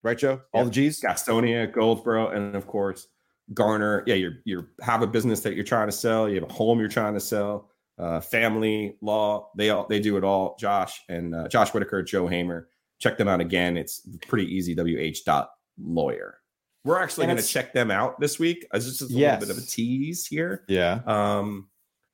[0.02, 0.42] Right, Joe?
[0.54, 1.02] All the G's.
[1.02, 3.08] Gastonia, Goldsboro, and of course
[3.54, 6.54] garner yeah you're you have a business that you're trying to sell you have a
[6.54, 11.02] home you're trying to sell uh, family law they all they do it all josh
[11.10, 15.52] and uh, josh whitaker joe hamer check them out again it's pretty easy wh dot
[15.82, 16.38] lawyer
[16.86, 19.42] we're actually going to check them out this week it's just a yes.
[19.42, 21.68] little bit of a tease here yeah um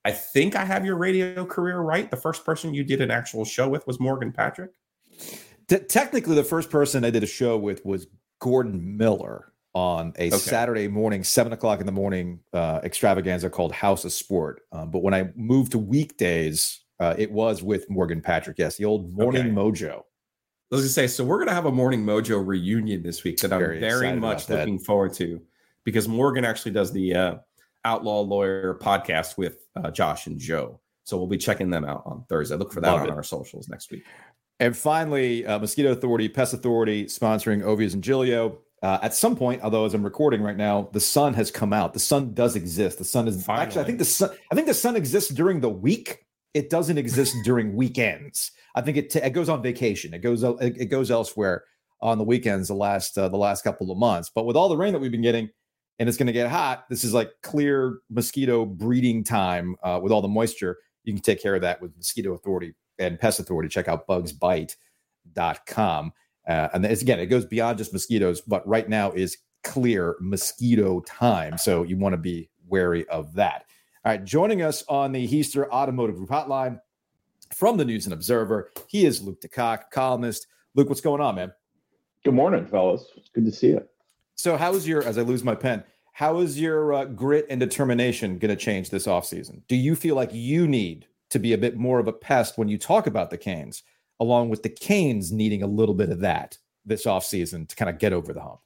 [0.06, 3.44] i think i have your radio career right the first person you did an actual
[3.44, 4.72] show with was morgan patrick
[5.68, 8.08] T- technically the first person i did a show with was
[8.39, 10.38] gordon miller on a okay.
[10.38, 14.62] Saturday morning, seven o'clock in the morning uh, extravaganza called House of Sport.
[14.72, 18.58] Um, but when I moved to weekdays, uh, it was with Morgan Patrick.
[18.58, 19.52] Yes, the old Morning okay.
[19.52, 20.00] Mojo.
[20.72, 23.52] I was gonna say, so we're gonna have a Morning Mojo reunion this week that
[23.52, 25.41] I'm very, very much looking forward to
[25.84, 27.36] because Morgan actually does the uh,
[27.84, 30.80] Outlaw Lawyer podcast with uh, Josh and Joe.
[31.04, 32.56] So we'll be checking them out on Thursday.
[32.56, 33.14] Look for that Love on it.
[33.14, 34.04] our socials next week.
[34.60, 38.60] And finally, uh, Mosquito Authority, Pest Authority, sponsoring Ovies and Giglio.
[38.82, 41.94] Uh, at some point, although as I'm recording right now, the sun has come out.
[41.94, 42.98] The sun does exist.
[42.98, 43.66] The sun is Finally.
[43.66, 43.82] actually.
[43.82, 44.30] I think the sun.
[44.52, 46.26] I think the sun exists during the week.
[46.54, 48.52] It doesn't exist during weekends.
[48.76, 50.14] I think it, t- it goes on vacation.
[50.14, 51.64] It goes it goes elsewhere
[52.02, 52.68] on the weekends.
[52.68, 54.30] The last uh, the last couple of months.
[54.34, 55.50] But with all the rain that we've been getting,
[55.99, 56.86] and it's going to get hot.
[56.89, 60.77] This is like clear mosquito breeding time uh, with all the moisture.
[61.03, 63.69] You can take care of that with Mosquito Authority and Pest Authority.
[63.69, 66.13] Check out bugsbite.com.
[66.47, 71.58] Uh, and again, it goes beyond just mosquitoes, but right now is clear mosquito time.
[71.58, 73.65] So you want to be wary of that.
[74.03, 76.79] All right, joining us on the Heister Automotive Group Hotline
[77.53, 80.47] from the News and Observer, he is Luke DeCock, columnist.
[80.75, 81.51] Luke, what's going on, man?
[82.23, 83.05] Good morning, fellas.
[83.15, 83.88] It's good to see you.
[84.36, 87.60] So, how is your, as I lose my pen, how is your uh, grit and
[87.60, 89.62] determination going to change this offseason?
[89.67, 92.67] Do you feel like you need to be a bit more of a pest when
[92.67, 93.84] you talk about the Canes,
[94.19, 97.98] along with the Canes needing a little bit of that this offseason to kind of
[97.98, 98.60] get over the hump?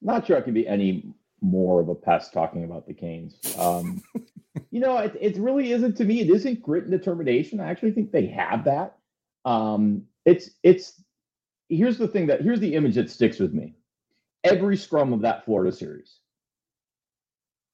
[0.00, 3.38] Not sure I can be any more of a pest talking about the Canes.
[3.58, 4.02] Um,
[4.70, 6.20] you know, it, it really isn't to me.
[6.20, 7.60] It isn't grit and determination.
[7.60, 8.96] I actually think they have that.
[9.44, 11.02] Um, it's it's
[11.68, 13.74] here's the thing that here's the image that sticks with me.
[14.44, 16.20] Every scrum of that Florida series,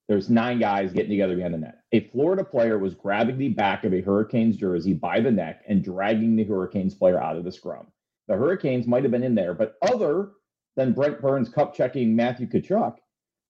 [0.08, 1.78] there's nine guys getting together behind the net.
[1.92, 5.84] A Florida player was grabbing the back of a Hurricanes jersey by the neck and
[5.84, 7.86] dragging the Hurricanes player out of the scrum.
[8.28, 10.30] The Hurricanes might have been in there, but other
[10.76, 12.96] than Brent Burns cup checking Matthew Tkachuk,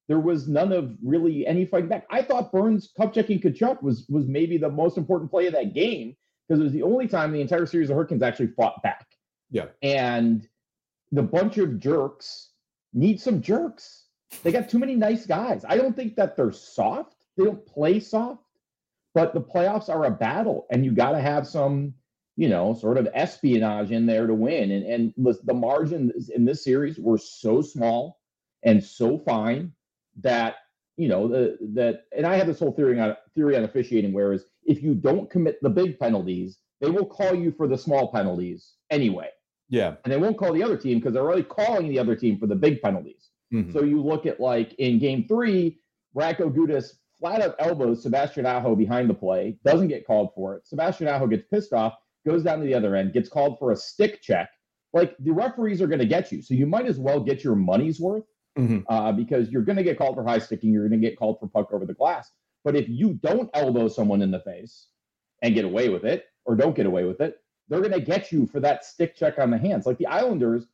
[0.09, 2.07] there was none of really any fighting back.
[2.11, 5.73] I thought Burns cup checking Tkachuk was was maybe the most important play of that
[5.73, 6.17] game
[6.49, 9.07] because it was the only time the entire series of Hurricanes actually fought back.
[9.51, 9.67] Yeah.
[9.83, 10.49] And
[11.13, 12.50] the bunch of jerks
[12.93, 14.07] need some jerks.
[14.43, 15.65] They got too many nice guys.
[15.69, 17.17] I don't think that they're soft.
[17.37, 18.45] They don't play soft,
[19.15, 21.95] but the playoffs are a battle, and you got to have some,
[22.37, 24.71] you know, sort of espionage in there to win.
[24.71, 28.21] And and the margins in this series were so small
[28.63, 29.73] and so fine
[30.21, 30.57] that
[30.97, 32.05] you know the that.
[32.17, 35.59] And I have this whole theory on theory on officiating, whereas if you don't commit
[35.63, 39.29] the big penalties, they will call you for the small penalties anyway.
[39.71, 39.95] Yeah.
[40.05, 42.47] And they won't call the other team because they're already calling the other team for
[42.47, 43.31] the big penalties.
[43.55, 43.73] Mm-hmm.
[43.73, 45.79] So you look at like in game three,
[46.15, 50.67] Radko Gudas flat out elbows Sebastian Aho behind the play, doesn't get called for it.
[50.67, 51.95] Sebastian Aho gets pissed off,
[52.27, 54.51] goes down to the other end, gets called for a stick check.
[54.93, 56.43] Like the referees are going to get you.
[56.43, 58.25] So you might as well get your money's worth
[58.59, 58.81] mm-hmm.
[58.93, 60.73] uh, because you're going to get called for high sticking.
[60.73, 62.31] You're going to get called for puck over the glass.
[62.65, 64.89] But if you don't elbow someone in the face
[65.43, 67.37] and get away with it, or don't get away with it,
[67.71, 69.87] they're going to get you for that stick check on the hands.
[69.87, 70.67] Like the Islanders,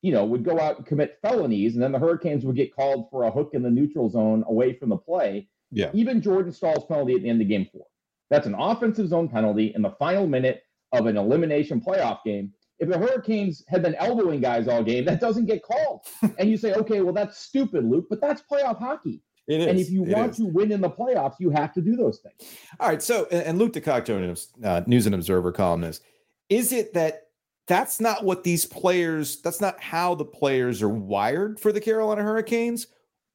[0.00, 3.10] you know, would go out and commit felonies, and then the Hurricanes would get called
[3.10, 5.48] for a hook in the neutral zone away from the play.
[5.70, 5.90] Yeah.
[5.92, 7.86] Even Jordan Staal's penalty at the end of game four.
[8.30, 10.62] That's an offensive zone penalty in the final minute
[10.92, 12.52] of an elimination playoff game.
[12.78, 16.00] If the Hurricanes had been elbowing guys all game, that doesn't get called.
[16.38, 19.22] and you say, okay, well, that's stupid, Luke, but that's playoff hockey.
[19.46, 19.66] It is.
[19.66, 20.36] And if you want is.
[20.38, 22.56] to win in the playoffs, you have to do those things.
[22.80, 23.02] All right.
[23.02, 26.02] So, and Luke DeCocto, uh, News and Observer columnist,
[26.48, 27.28] is it that
[27.66, 32.22] that's not what these players, that's not how the players are wired for the Carolina
[32.22, 32.86] Hurricanes?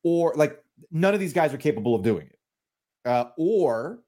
[0.03, 2.39] Or like none of these guys are capable of doing it?
[3.05, 3.99] Uh, or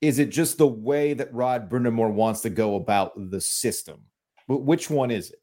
[0.00, 4.02] is it just the way that Rod Brind'Amour wants to go about the system?
[4.46, 5.40] But which one is it?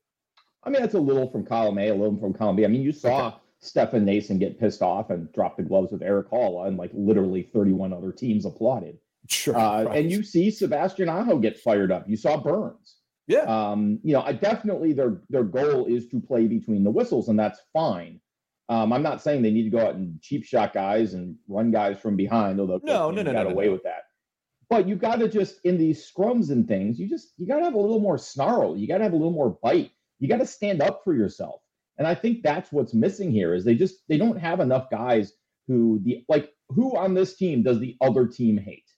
[0.64, 2.66] I mean, it's a little from column A, a little from column B.
[2.66, 3.38] I mean, you saw okay.
[3.62, 7.44] Stefan Noesen get pissed off and drop the gloves with Erik Haula, and like literally
[7.44, 8.98] 31 other teams applauded.
[9.28, 9.58] Sure.
[9.58, 9.98] Uh, right.
[9.98, 12.08] And you see Sebastian Aho get fired up.
[12.08, 12.98] You saw Burns.
[13.28, 13.42] Yeah.
[13.42, 17.40] Um, you know, I definitely their their goal is to play between the whistles, and
[17.40, 18.20] that's fine.
[18.70, 21.72] Um, I'm not saying they need to go out and cheap shot guys and run
[21.72, 23.74] guys from behind, although no, no, no, got no, away no.
[23.74, 24.04] with that.
[24.70, 27.66] But you got to just in these scrums and things, you just you got to
[27.66, 28.78] have a little more snarl.
[28.78, 29.92] You got to have a little more bite.
[30.20, 31.62] You got to stand up for yourself.
[31.98, 35.34] And I think that's what's missing here is they just they don't have enough guys
[35.68, 38.91] who the like who on this team does the other team hate?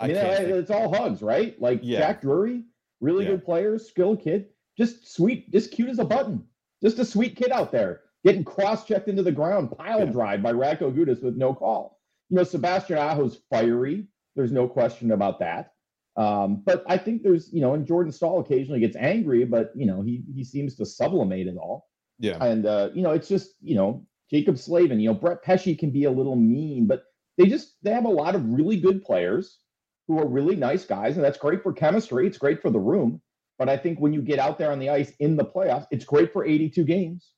[0.00, 1.60] I, mean, it's all hugs, right?
[1.60, 1.98] Like Yeah.
[1.98, 2.64] Jack Drury,
[3.00, 3.32] really Yeah.
[3.32, 6.44] good player, skilled kid, just sweet, just cute as a button,
[6.82, 10.06] just a sweet kid out there getting cross-checked into the ground, pile Yeah.
[10.06, 12.00] drive by Radko Gudas with no call.
[12.30, 14.06] You know, Sebastian Aho's fiery.
[14.36, 15.72] There's no question about that.
[16.16, 19.86] Um, but I think there's, you know, and Jordan Staal occasionally gets angry, but you
[19.86, 21.88] know, he he seems to sublimate it all.
[22.18, 22.44] Yeah.
[22.44, 25.90] And uh, you know, it's just, you know, Jaccob Slavin, you know, Brett Pesce can
[25.90, 27.04] be a little mean, but
[27.36, 29.60] they just they have a lot of really good players
[30.08, 32.26] who are really nice guys, and that's great for chemistry.
[32.26, 33.20] It's great for the room.
[33.58, 36.04] But I think when you get out there on the ice in the playoffs, it's
[36.04, 37.32] great for 82 games.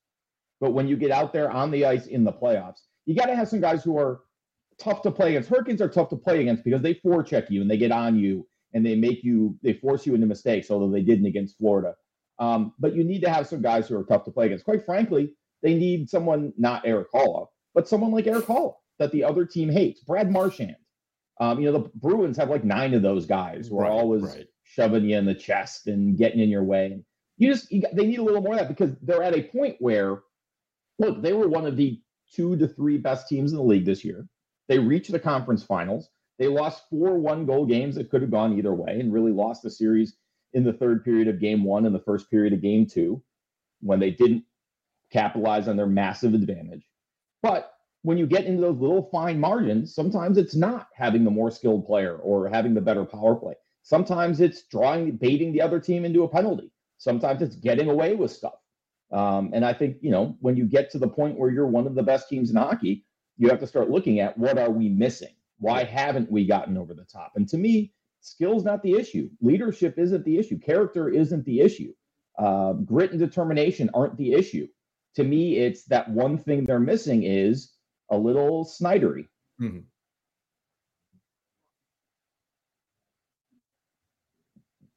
[0.61, 3.35] But when you get out there on the ice in the playoffs, you got to
[3.35, 4.21] have some guys who are
[4.79, 5.49] tough to play against.
[5.49, 8.47] Hurricanes are tough to play against because they forecheck you and they get on you
[8.73, 11.95] and they make you, they force you into mistakes, although they didn't against Florida.
[12.39, 14.65] Um, but you need to have some guys who are tough to play against.
[14.65, 19.25] Quite frankly, they need someone, not Erik Haula, but someone like Erik Haula that the
[19.25, 20.03] other team hates.
[20.03, 20.77] Brad Marchand.
[21.41, 24.23] Um, you know, the Bruins have like nine of those guys who are Right, always
[24.23, 24.47] right.
[24.63, 27.03] shoving you in the chest and getting in your way.
[27.39, 29.77] You just, you they need a little more of that because they're at a point
[29.81, 30.21] where,
[30.99, 32.01] look, they were one of the
[32.35, 34.29] two to three best teams in the league this year.
[34.69, 36.11] They reached the conference finals.
[36.39, 39.63] They lost four one goal games that could have gone either way and really lost
[39.63, 40.17] the series
[40.53, 43.23] in the third period of game one and the first period of game two
[43.81, 44.45] when they didn't
[45.13, 46.87] capitalize on their massive advantage.
[47.43, 47.73] But
[48.03, 51.87] when you get into those little fine margins, sometimes it's not having the more skilled
[51.87, 53.55] player or having the better power play.
[53.83, 56.71] Sometimes it's drawing, baiting the other team into a penalty.
[56.99, 58.55] Sometimes it's getting away with stuff.
[59.13, 61.87] Um, and I think, you know, when you get to the point where you're one
[61.87, 63.05] of the best teams in hockey,
[63.37, 65.35] you have to start looking at what are we missing?
[65.59, 67.33] Why haven't we gotten over the top?
[67.37, 69.31] And to me, skill's not the issue.
[69.41, 70.59] Leadership isn't the issue.
[70.59, 71.93] Character isn't the issue.
[72.39, 74.69] Uh, grit and determination aren't the issue.
[75.17, 77.73] To me, it's that one thing they're missing is
[78.11, 79.29] a little snidery.
[79.61, 79.81] Mm-hmm.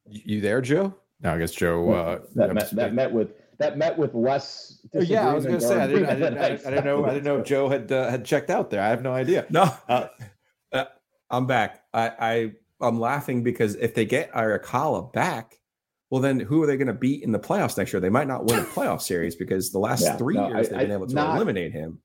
[0.06, 0.94] You there, Joe?
[1.20, 1.90] No, I guess Joe.
[1.90, 4.80] Uh, that, met, that met with that met with less.
[4.94, 7.04] Oh, yeah, I was going to say I didn't, I didn't, I, I didn't know.
[7.04, 8.82] I didn't know if Joe had uh, had checked out there.
[8.82, 9.46] I have no idea.
[9.50, 10.08] No, uh,
[10.72, 10.84] uh,
[11.30, 11.82] I'm back.
[11.92, 14.70] I, I I'm laughing because if they get Erik
[15.12, 15.60] back,
[16.10, 18.00] well, then who are they going to beat in the playoffs next year?
[18.00, 20.78] They might not win a playoff series because the last yeah, three no, years I,
[20.78, 22.00] they've been able to not, eliminate him.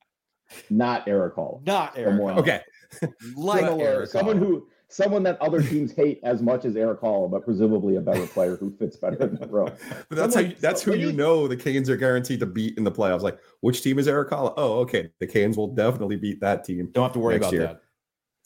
[0.70, 1.66] Not Erik Haula.
[1.66, 2.20] Not Erik.
[2.38, 2.62] Okay,
[3.36, 7.46] like Similar, someone who someone that other teams hate as much as Erik Haula, but
[7.46, 9.66] presumably a better player who fits better in the row.
[10.10, 12.84] but that's how you, that's who you know the Canes are guaranteed to beat in
[12.84, 13.22] the playoffs.
[13.22, 14.54] Like, which team is Erik Haula?
[14.58, 16.90] Oh, okay, the Canes will definitely beat that team.
[16.92, 17.62] Don't have to worry about year.
[17.62, 17.82] that.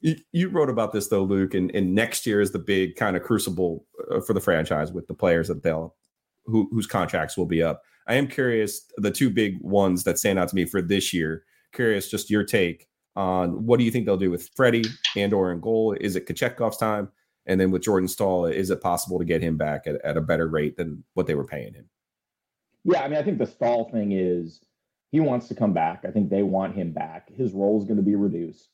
[0.02, 3.16] You, you, wrote about this though, Luke, and, and next year is the big kind
[3.16, 5.96] of crucible uh, for the franchise with the players that they'll
[6.46, 7.82] who, whose contracts will be up.
[8.08, 11.46] I am curious the two big ones that stand out to me for this year.
[11.74, 15.52] Curious, just your take on what do you think they'll do with Freddie and or
[15.52, 15.96] in goal?
[16.00, 17.10] Is it Kochetkov's time?
[17.46, 20.22] And then with Jordan Staal, is it possible to get him back at, at a
[20.22, 21.90] better rate than what they were paying him?
[22.86, 24.62] Yeah, I mean, I think the Staal thing is
[25.12, 26.06] he wants to come back.
[26.08, 27.30] I think they want him back.
[27.30, 28.70] His role is going to be reduced.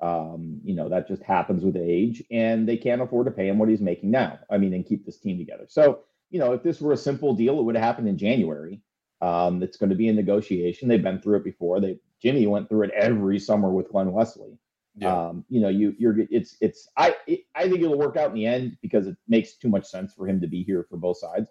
[0.00, 3.58] Um, you know, that just happens with age, and they can't afford to pay him
[3.58, 4.38] what he's making now.
[4.50, 5.64] I mean, and keep this team together.
[5.68, 6.00] So,
[6.30, 8.80] you know, if this were a simple deal, it would have happened in January.
[9.20, 10.88] Um, it's going to be a negotiation.
[10.88, 11.80] They've been through it before.
[11.80, 14.58] They Jimmy went through it every summer with Glen Wesley.
[14.94, 15.28] Yeah.
[15.28, 18.34] Um, you know, you you're it's it's I it, I think it'll work out in
[18.34, 21.18] the end because it makes too much sense for him to be here for both
[21.18, 21.48] sides.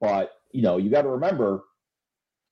[0.00, 1.62] But you know, you got to remember,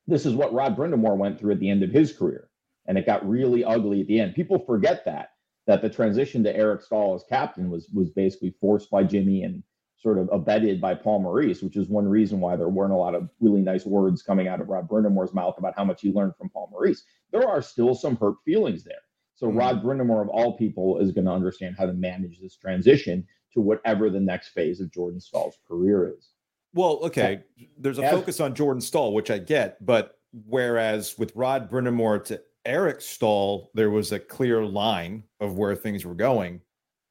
[0.07, 2.51] this is what Rod Brind'Amour went through at the end of his career,
[2.87, 4.35] and it got really ugly at the end.
[4.35, 5.31] People forget that
[5.67, 9.63] that the transition to Eric Staal as captain was was basically forced by Jimmy and
[9.99, 13.15] sort of abetted by Paul Maurice, which is one reason why there weren't a lot
[13.15, 16.37] of really nice words coming out of Rod Brind'Amour's mouth about how much he learned
[16.37, 17.03] from Paul Maurice.
[17.33, 18.95] There are still some hurt feelings there.
[19.35, 19.59] So mm-hmm.
[19.59, 23.61] Rod Brind'Amour, of all people, is going to understand how to manage this transition to
[23.61, 26.31] whatever the next phase of Jordan Staal's career is.
[26.75, 27.43] Well, okay,
[27.77, 32.25] there's a As, focus on Jordan Staal, which I get, but whereas with Rod Brind'Amour
[32.27, 36.61] to Eric Staal, there was a clear line of where things were going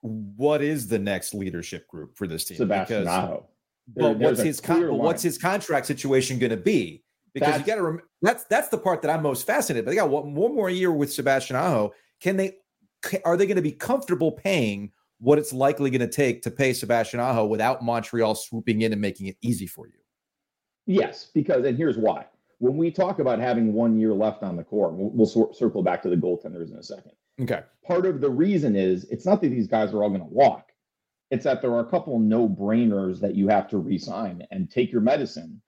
[0.02, 2.58] what is the next leadership group for this team?
[2.58, 3.48] Sebastian because, Aho.
[3.96, 7.04] But what's his con- what's his contract situation going to be?
[7.34, 9.86] Because that's, you got to remember that's that's the part that I'm most fascinated.
[9.86, 11.94] But they got one, one more year with Sebastian Aho.
[12.20, 12.58] Can they?
[13.26, 16.74] Are they going to be comfortable paying what it's likely going to take to pay
[16.74, 19.94] Sebastian Aho without Montreal swooping in and making it easy for you?
[20.86, 22.26] Yes, because and here's why.
[22.60, 26.02] When we talk about having one year left on the core, we'll, we'll circle back
[26.04, 27.12] to the goaltenders in a second.
[27.42, 27.62] Okay.
[27.86, 30.72] Part of the reason is it's not that these guys are all going to walk.
[31.30, 34.92] It's that there are a couple no brainers that you have to resign and take
[34.92, 35.62] your medicine.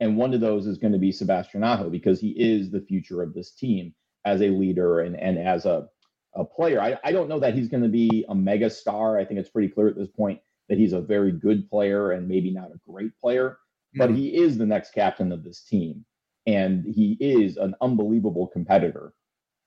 [0.00, 3.22] And one of those is going to be Sebastian Aho because he is the future
[3.22, 5.88] of this team as a leader and, and as a,
[6.34, 6.80] a player.
[6.80, 9.18] I, I don't know that he's going to be a mega star.
[9.18, 12.28] I think it's pretty clear at this point that he's a very good player and
[12.28, 13.58] maybe not a great player,
[13.94, 14.18] but mm-hmm.
[14.18, 16.04] he is the next captain of this team.
[16.46, 19.14] And he is an unbelievable competitor.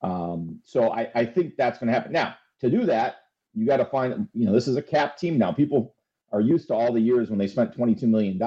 [0.02, 2.12] Um, so I, I think that's going to happen.
[2.12, 3.18] Now, to do that,
[3.54, 5.52] you got to find, you know, this is a cap team now.
[5.52, 5.95] People
[6.32, 8.39] are used to all the years when they spent $22 million.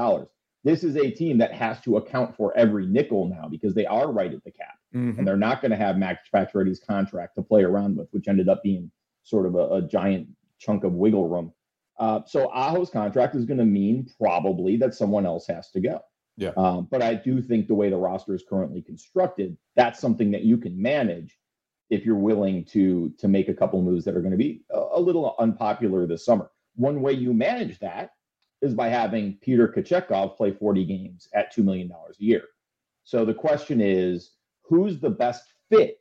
[0.64, 4.12] This is a team that has to account for every nickel now because they are
[4.12, 4.76] right at the cap.
[4.94, 5.18] Mm-hmm.
[5.18, 8.48] And they're not going to have Max Pacioretty's contract to play around with, which ended
[8.48, 8.90] up being
[9.24, 10.28] sort of a, a giant
[10.58, 11.52] chunk of wiggle room.
[11.98, 16.00] Uh, so Aho's contract is going to mean probably that someone else has to go.
[16.36, 16.52] Yeah.
[16.56, 20.42] Um, but I do think the way the roster is currently constructed, that's something that
[20.42, 21.38] you can manage
[21.90, 25.00] if you're willing to to make a couple moves that are going to be a,
[25.00, 26.50] little unpopular this summer.
[26.74, 28.12] One way you manage that
[28.62, 32.44] is by having Peter Kochetkov play 40 games at $2 million a year.
[33.04, 35.98] So the question is, who's the best fit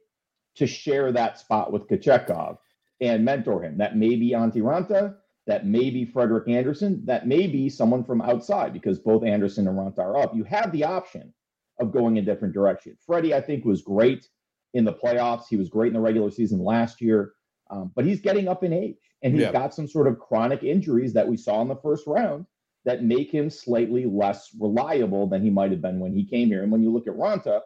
[0.56, 2.58] to share that spot with Kochetkov
[3.02, 3.78] and mentor him?
[3.80, 5.16] That may be Antti Raanta,
[5.48, 9.78] that may be Frederik Andersen, that may be someone from outside because both Anderson and
[9.78, 10.36] Raanta are up.
[10.36, 11.34] You have the option
[11.80, 12.96] of going a different direction.
[13.06, 14.28] Freddie, I think, was great
[14.74, 15.46] in the playoffs.
[15.50, 17.34] He was great in the regular season last year,
[17.70, 19.52] um, but he's getting up in age and he's yeah.
[19.52, 22.46] got some sort of chronic injuries that we saw in the first round
[22.86, 26.64] that make him slightly less reliable than he might have been when he came here.
[26.64, 27.62] And when you look at Raanta,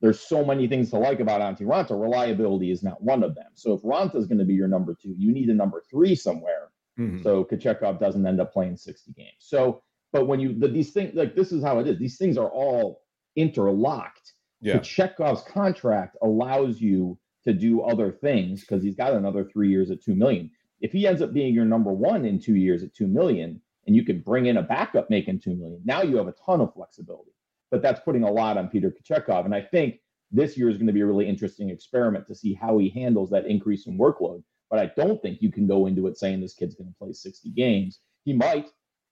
[0.00, 2.00] there's so many things to like about Antti Raanta.
[2.00, 3.46] Reliability is not one of them.
[3.54, 6.14] So if Raanta is going to be your number two, you need a number three
[6.14, 6.70] somewhere.
[6.98, 7.22] Mm-hmm.
[7.22, 9.32] So Kochetkov doesn't end up playing 60 games.
[9.38, 9.82] So
[10.12, 11.98] But when you the, these things like this is how it is.
[11.98, 13.02] These things are all
[13.36, 14.33] interlocked.
[14.64, 14.78] Yeah.
[14.78, 20.02] Chekhov's contract allows you to do other things because he's got another three years at
[20.02, 20.50] two million.
[20.80, 23.94] If he ends up being your number one in two years at two million, and
[23.94, 26.72] you can bring in a backup making two million, now you have a ton of
[26.72, 27.32] flexibility.
[27.70, 29.44] But that's putting a lot on Peter Kochetkov.
[29.44, 30.00] And I think
[30.30, 33.30] this year is going to be a really interesting experiment to see how he handles
[33.30, 34.42] that increase in workload.
[34.70, 37.12] But I don't think you can go into it saying this kid's going to play
[37.12, 38.00] 60 games.
[38.24, 38.68] He might,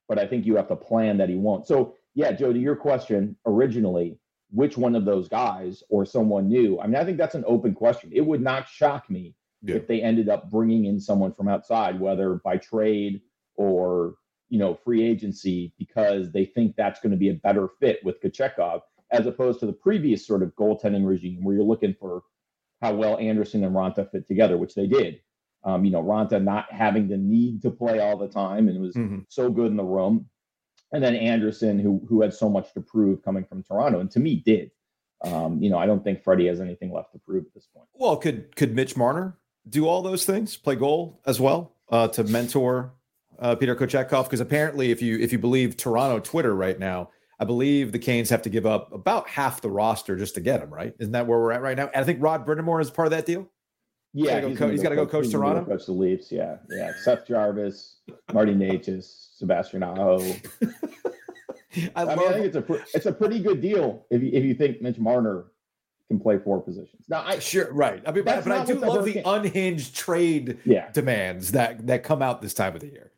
[0.09, 1.67] but I think you have to plan that he won't.
[1.67, 4.17] So, yeah, Joe, to your question originally,
[4.53, 6.79] which one of those guys or someone new?
[6.79, 8.11] I mean, I think that's an open question.
[8.13, 9.75] It would not shock me Yeah.
[9.75, 13.21] if they ended up bringing in someone from outside, whether by trade
[13.55, 14.15] or
[14.49, 18.21] you know free agency, because they think that's going to be a better fit with
[18.21, 18.81] Kochetkov,
[19.11, 22.21] as opposed to the previous sort of goaltending regime where you're looking for
[22.81, 25.21] how well Andersen and Raanta fit together, which they did.
[25.63, 28.95] Um, you know, Raanta not having the need to play all the time and was
[28.95, 29.25] Mhm.
[29.29, 30.29] so good in the room.
[30.93, 34.19] And then Andersen, who who had so much to prove coming from Toronto, and to
[34.19, 34.71] me did.
[35.23, 37.87] Um, you know, I don't think Freddie has anything left to prove at this point.
[37.93, 39.37] Well, could could Mitch Marner
[39.69, 40.57] do all those things?
[40.57, 42.93] Play goal as well uh, to mentor
[43.39, 44.25] uh, Peter Kochetkov?
[44.25, 48.29] Because apparently, if you if you believe Toronto Twitter right now, I believe the Canes
[48.29, 50.69] have to give up about half the roster just to get him.
[50.69, 50.93] Right?
[50.99, 51.89] Isn't that where we're at right now?
[51.93, 53.49] And I think Rod Brind'Amour is part of that deal.
[54.13, 55.65] Yeah, go co- he's gotta go coach he's Toronto?
[55.65, 56.31] Coach the Leafs.
[56.31, 56.91] Yeah, yeah.
[57.01, 57.95] Seth Jarvis,
[58.31, 60.19] Marty Necas, Sebastian Aho.
[61.95, 64.29] I, I mean, I think it's a pre- it's a pretty good deal if you,
[64.31, 65.45] if you think Mitch Marner
[66.07, 67.05] can play four positions.
[67.09, 68.03] Now, I Sure, right.
[68.05, 72.21] I mean, but, but I do love the unhinged trade yeah, demands that that come
[72.21, 73.11] out this time of the year.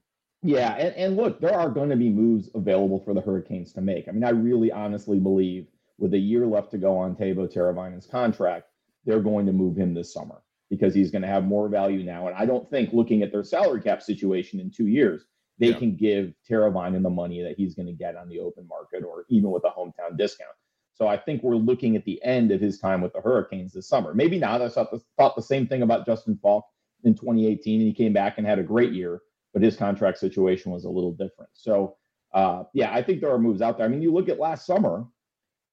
[0.44, 3.82] yeah, and, and look, there are going to be moves available for the Hurricanes to
[3.82, 4.08] make.
[4.08, 5.68] I mean, I really honestly believe
[5.98, 8.70] with a year left to go on Teuvo Teravainen's contract,
[9.06, 12.28] they're going to move him this summer because he's going to have more value now.
[12.28, 15.26] And I don't think looking at their salary cap situation in two years,
[15.58, 15.80] they Yeah.
[15.80, 19.26] can give Teravainen the money that he's going to get on the open market or
[19.30, 20.52] even with a hometown discount.
[20.94, 23.88] So I think we're looking at the end of his time with the Hurricanes this
[23.88, 24.14] summer.
[24.14, 24.62] Maybe not.
[24.62, 26.66] I thought the, thought the same thing about Justin Faulk
[27.04, 29.22] in 2018, and he came back and had a great year,
[29.54, 31.52] but his contract situation was a little different.
[31.54, 31.98] So
[32.34, 33.86] uh, yeah, I think there are moves out there.
[33.86, 35.06] I mean, you look at last summer,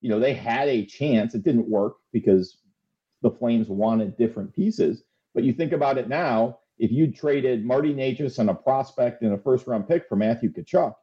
[0.00, 1.34] you know, they had a chance.
[1.34, 2.58] It didn't work because
[3.22, 5.04] the Flames wanted different pieces.
[5.34, 9.32] But you think about it now, if you traded Marty Necas and a prospect and
[9.32, 10.94] a first round pick for Matthew Tkachuk,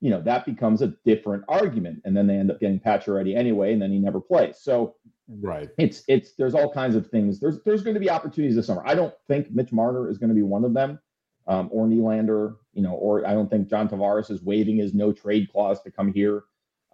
[0.00, 2.02] you know, that becomes a different argument.
[2.04, 4.58] And then they end up getting Pacioretty anyway, and then he never plays.
[4.60, 4.96] So
[5.28, 5.70] Right.
[5.78, 7.40] it's it's there's all kinds of things.
[7.40, 8.82] There's there's going to be opportunities this summer.
[8.84, 10.98] I don't think Mitch Marner is going to be one of them,
[11.46, 15.12] um, or Nylander, you know, or I don't think John Tavares is waiving his no
[15.12, 16.44] trade clause to come here,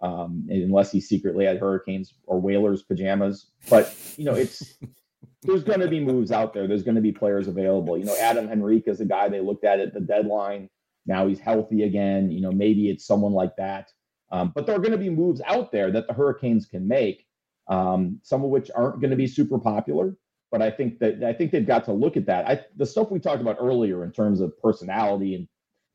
[0.01, 3.51] um, unless he secretly had Hurricanes or Whalers pajamas.
[3.69, 4.75] But you know, it's
[5.43, 6.67] there's going to be moves out there.
[6.67, 7.97] There's going to be players available.
[7.97, 10.69] You know, Adam Henrique is a guy they looked at at the deadline.
[11.05, 12.31] Now he's healthy again.
[12.31, 13.89] You know, maybe it's someone like that.
[14.31, 17.25] Um, but there are going to be moves out there that the Hurricanes can make
[17.69, 20.15] um, some of which aren't going to be super popular.
[20.51, 22.47] But I think that I think they've got to look at that.
[22.47, 25.47] I, the stuff we talked about earlier in terms of personality and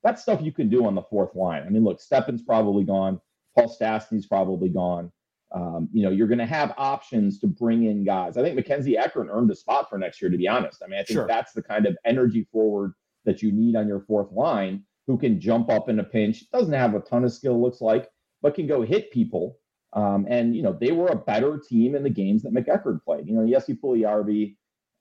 [0.04, 1.64] that stuff you can do on the fourth line.
[1.66, 3.20] I mean, look, Stepan's probably gone.
[3.54, 5.10] Paul Stastny's probably gone.
[5.54, 8.36] Um, you know, you're going to have options to bring in guys.
[8.36, 10.82] I think Mackenzie MacEachern earned a spot for next year, to be honest.
[10.82, 11.26] I mean, I think Sure.
[11.28, 12.92] that's the kind of energy forward
[13.24, 16.50] that you need on your fourth line who can jump up in a pinch.
[16.50, 18.10] Doesn't have a ton of skill, looks like,
[18.42, 19.58] but can go hit people.
[19.92, 23.28] Um, and you know, they were a better team in the games that MacEachern played.
[23.28, 24.56] You know, yes, he Puljujarvi,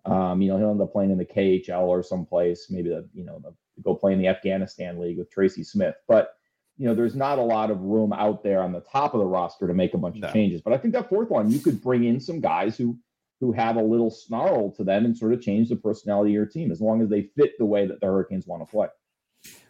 [0.06, 3.26] um, you know, he'll end up playing in the KHL or someplace, maybe the, you
[3.26, 5.96] know, the, go play in the Afghanistan league with Tracy Smith.
[6.08, 6.34] But
[6.78, 9.26] you know, there's not a lot of room out there on the top of the
[9.26, 10.28] roster to make a bunch No.
[10.28, 10.62] of changes.
[10.62, 12.98] But I think that fourth line, you could bring in some guys who
[13.40, 16.46] who have a little snarl to them and sort of change the personality of your
[16.46, 18.88] team as long as they fit the way that the Hurricanes want to play.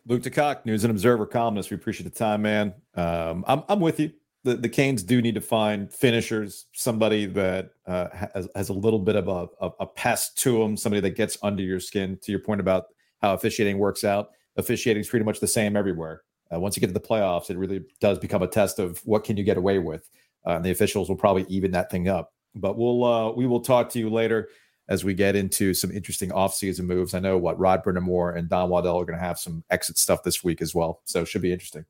[0.05, 1.71] Luke DeCock, News and Observer columnist.
[1.71, 2.73] We appreciate the time, man.
[2.95, 4.11] Um, I'm I'm with you.
[4.43, 8.99] The the Canes do need to find finishers, somebody that uh, has, has a little
[8.99, 12.19] bit of a, a a pest to them, somebody that gets under your skin.
[12.23, 12.85] To your point about
[13.21, 16.21] how officiating works out, officiating is pretty much the same everywhere.
[16.53, 19.23] Uh, once you get to the playoffs, it really does become a test of what
[19.23, 20.09] can you get away with.
[20.45, 22.33] Uh, and the officials will probably even that thing up.
[22.55, 24.49] But we'll uh, we will talk to you later
[24.89, 27.13] as we get into some interesting offseason moves.
[27.13, 30.23] I know what Rod Brind'Amour and Don Waddell are going to have some exit stuff
[30.23, 31.01] this week as well.
[31.05, 31.85] So it should be interesting.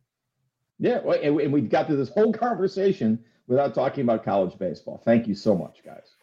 [0.80, 5.02] Yeah, and we- and we got through this whole conversation without talking about college baseball.
[5.04, 6.16] Thank you so much, guys.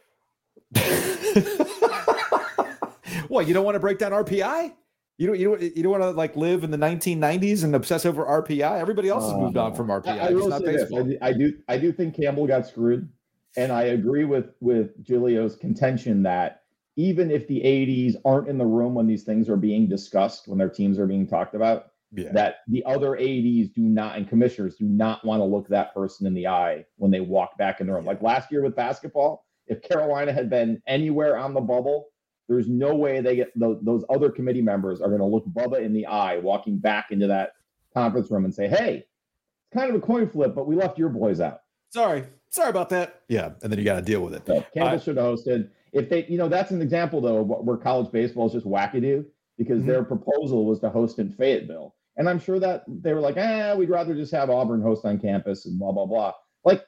[3.29, 4.73] what, you don't want to break down RPI?
[5.21, 8.07] You don't, you don't, you don't want to like live in the 1990s and obsess
[8.07, 8.81] over RPI?
[8.81, 10.07] Everybody else has moved on from RPI.
[10.07, 12.47] Uh, I, I will not say this: I do, I do, I do think Campbell
[12.47, 13.07] got screwed,
[13.55, 16.63] and I agree with with Giglio's contention that
[16.97, 20.57] even if the '80s aren't in the room when these things are being discussed, when
[20.57, 22.33] their teams are being talked about, Yeah.
[22.33, 26.27] that the other 80s do not and commissioners do not want to look that person
[26.29, 28.07] in the eye when they walk back in the room.
[28.07, 32.07] Like last year with basketball, if Carolina had been anywhere on the bubble,
[32.51, 35.81] there's no way they get those, those other committee members are going to look Bubba
[35.83, 37.53] in the eye walking back into that
[37.95, 41.09] conference room and say, "Hey, it's kind of a coin flip, but we left your
[41.11, 42.25] boys out." Sorry.
[42.49, 43.23] Sorry about that.
[43.29, 43.53] Yeah.
[43.63, 44.43] And then you got to deal with it.
[44.47, 45.71] So Campbell I- should have hosted.
[45.93, 48.67] If they, you know, that's an example though of what- where college baseball is just
[48.67, 49.25] wackadoo
[49.57, 49.87] because Mhm.
[49.87, 53.75] their proposal was to host in Fayetteville, and I'm sure that they were like, "Ah,
[53.77, 56.33] we'd rather just have Auburn host on campus and blah blah blah."
[56.65, 56.85] Like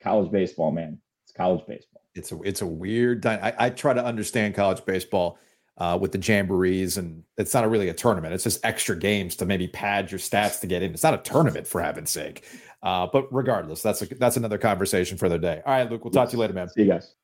[0.00, 1.93] college baseball, man, it's college baseball.
[2.14, 3.26] It's a it's a weird.
[3.26, 5.38] I, I try to understand college baseball
[5.78, 8.34] uh, with the jamborees, and it's not a really a tournament.
[8.34, 10.92] It's just extra games to maybe pad your stats to get in.
[10.92, 12.46] It's not a tournament for heaven's sake.
[12.82, 15.62] Uh, but regardless, that's a, that's another conversation for the day.
[15.66, 16.04] All right, Luke.
[16.04, 16.68] We'll talk to you later, man.
[16.68, 17.14] See you guys.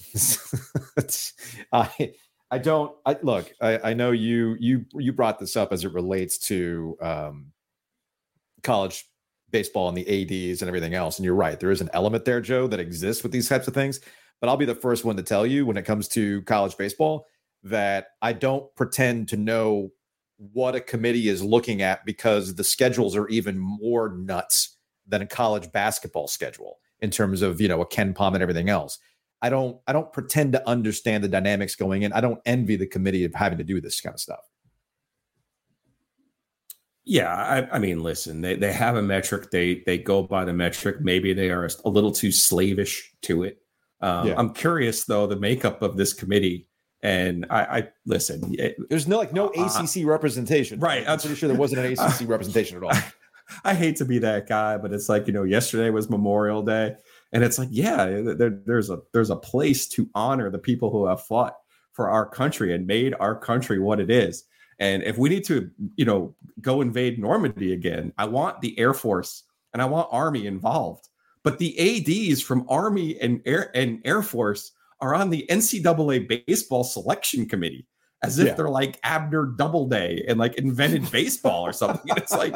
[1.72, 2.14] I
[2.50, 5.92] I don't I look I, I know you you you brought this up as it
[5.92, 7.52] relates to um
[8.62, 9.04] college
[9.50, 10.06] baseball and the
[10.50, 11.18] ADs and everything else.
[11.18, 13.74] And you're right, there is an element there, Joe, that exists with these types of
[13.74, 14.00] things.
[14.40, 17.26] But I'll be the first one to tell you when it comes to college baseball
[17.64, 19.90] that I don't pretend to know
[20.38, 25.26] what a committee is looking at because the schedules are even more nuts than a
[25.26, 28.98] college basketball schedule in terms of you know a KenPom and everything else.
[29.42, 32.12] I don't I don't pretend to understand the dynamics going in.
[32.12, 34.50] I don't envy the committee of having to do this kind of stuff.
[37.04, 39.50] Yeah, I, I mean, listen, they, they have a metric.
[39.50, 41.00] They they go by the metric.
[41.00, 43.58] Maybe they are a little too slavish to it.
[44.00, 44.34] Um, Yeah.
[44.38, 46.66] I'm curious though the makeup of this committee.
[47.02, 48.54] And I, I listen.
[48.58, 50.80] it- There's no like no Uh, ACC representation.
[50.80, 52.92] right, I'm pretty sure there wasn't an ACC representation at all.
[53.64, 56.94] I hate to be that guy, but it's like you know, yesterday was Memorial Day,
[57.32, 58.04] and it's like, yeah,
[58.36, 61.56] there, there's a there's a place to honor the people who have fought
[61.94, 64.44] for our country and made our country what it is.
[64.78, 68.94] And if we need to, you know, go invade Normandy again, I want the Air
[68.94, 69.42] Force
[69.74, 71.08] and I want Army involved.
[71.42, 71.74] But the
[72.30, 77.86] ADs from Army and Air and Air Force are on the NCAA baseball selection committee,
[78.22, 78.54] as if Yeah.
[78.54, 82.12] they're like Abner Doubleday and like invented baseball or something.
[82.16, 82.54] It's like,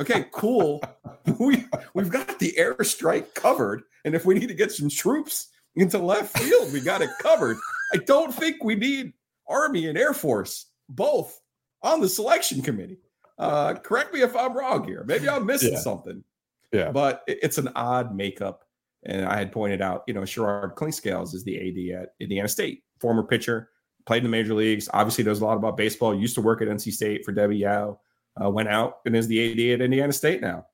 [0.00, 0.82] okay, cool.
[1.38, 5.98] We we've got the airstrike covered, and if we need to get some troops into
[5.98, 7.58] left field, we got it covered.
[7.92, 9.12] I don't think we need
[9.46, 11.38] Army and Air Force both
[11.82, 12.98] on the selection committee.
[13.38, 15.04] Uh, correct me if I'm wrong here.
[15.06, 15.80] Maybe I'm missing Yeah.
[15.80, 16.24] something,
[16.72, 16.90] Yeah.
[16.90, 18.64] but it's an odd makeup.
[19.04, 22.82] And I had pointed out, you know, Sherard Clinkscales is the AD at Indiana State,
[23.00, 23.70] former pitcher,
[24.06, 24.88] played in the major leagues.
[24.92, 26.14] Obviously, knows a lot about baseball.
[26.14, 28.00] Used to work at NC State for Debbie Yow.
[28.42, 30.66] Uh, went out and is the AD at Indiana State now.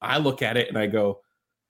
[0.00, 1.20] I look at it and I go,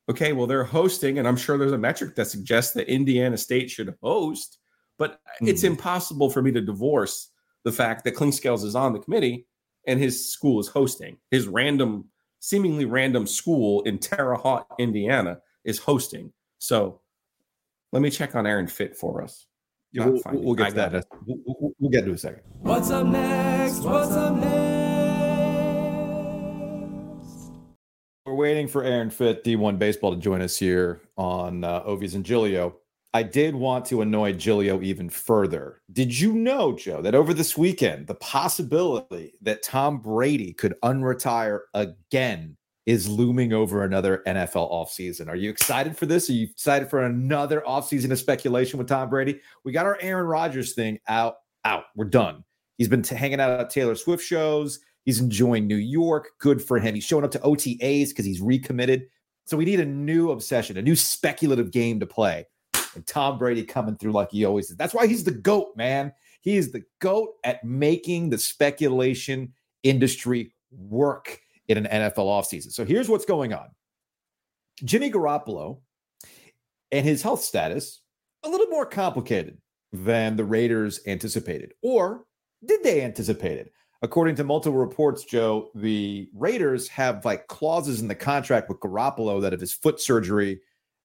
[0.08, 3.70] okay, well, they're hosting, and I'm sure there's a metric that suggests that Indiana State
[3.70, 4.58] should host,
[4.98, 5.68] but it's Hmm.
[5.68, 7.30] impossible for me to divorce
[7.64, 9.46] the fact that Clinkscales is on the committee
[9.86, 11.16] and his school is hosting.
[11.30, 12.09] His random,
[12.40, 16.32] seemingly random school in Terre Haute, Indiana is hosting.
[16.58, 17.00] So
[17.92, 19.46] let me check on Aaron Fitt for us.
[19.92, 21.04] Yeah, we'll, we'll get to that.
[21.26, 22.42] We'll, we'll- we'll get to a second.
[22.60, 23.80] What's up next?
[23.80, 24.50] What's up next?
[28.26, 32.24] We're waiting for Aaron Fitt, D1 Baseball, to join us here on uh, Ovies and
[32.24, 32.76] Giglio.
[33.12, 35.82] I did want to annoy Giglio even further.
[35.92, 41.62] Did you know, Joe, that over this weekend, the possibility that Tom Brady could unretire
[41.74, 42.56] again
[42.86, 45.28] is looming over another NFL offseason?
[45.28, 46.30] Are you excited for this?
[46.30, 49.40] Are you excited for another offseason of speculation with Tom Brady?
[49.64, 51.84] We got our Aaron Rodgers thing out, out.
[51.96, 52.44] We're done.
[52.78, 54.78] He's been t- hanging out at Taylor Swift shows.
[55.04, 56.28] He's enjoying New York.
[56.38, 56.94] Good for him.
[56.94, 59.08] He's showing up to OTAs because he's recommitted.
[59.46, 62.46] So we need a new obsession, a new speculative game to play.
[62.94, 64.76] And Tom Brady coming through like he always is.
[64.76, 66.12] That's why he's the GOAT, man.
[66.40, 72.72] He is the GOAT at making the speculation industry work in an NFL offseason.
[72.72, 73.68] So here's what's going on
[74.84, 75.78] Jimmy Garoppolo
[76.90, 78.00] and his health status
[78.42, 79.58] a little more complicated
[79.92, 81.74] than the Raiders anticipated.
[81.82, 82.24] Or
[82.64, 83.72] did they anticipate it?
[84.02, 89.42] According to multiple reports, Joe, the Raiders have like clauses in the contract with Garoppolo
[89.42, 90.60] that if his foot surgery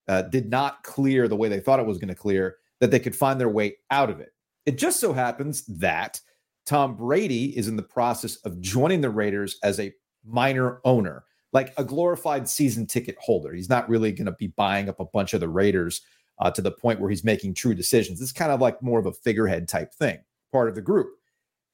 [0.08, 3.00] uh, did not clear the way they thought it was going to clear, that they
[3.00, 4.32] could find their way out of it.
[4.66, 6.20] It just so happens that
[6.66, 9.92] Tom Brady is in the process of joining the Raiders as a
[10.24, 13.52] minor owner, like a glorified season ticket holder.
[13.52, 16.02] He's not really going to be buying up a bunch of the Raiders
[16.40, 18.20] uh, to the point where he's making true decisions.
[18.20, 20.18] It's kind of like more of a figurehead type thing,
[20.52, 21.08] part of the group.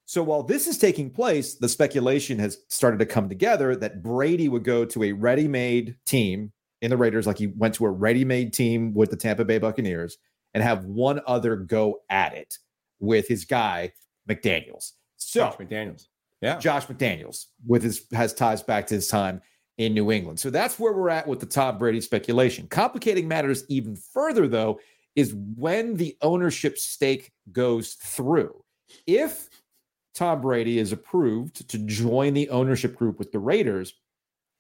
[0.05, 4.49] So while this is taking place, the speculation has started to come together that Brady
[4.49, 6.53] would go to a ready made team
[6.83, 9.59] in the Raiders, like he went to a ready made team with the Tampa Bay
[9.59, 10.19] Buccaneers,
[10.53, 12.59] and have one other go at it
[13.01, 13.93] with his guy,
[14.29, 14.93] McDaniels.
[15.17, 16.07] So Josh McDaniels.
[16.43, 16.59] Yeah.
[16.59, 19.41] Josh McDaniels with his has ties back to his time
[19.79, 20.41] in New England.
[20.41, 22.67] So that's where we're at with the Tom Brady speculation.
[22.67, 24.81] Complicating matters even further, though,
[25.15, 28.63] is when the ownership stake goes through.
[29.07, 29.49] If
[30.15, 33.95] Tom Brady is approved to join the ownership group with the Raiders,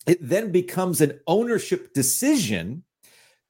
[0.06, 2.84] it then becomes an ownership decision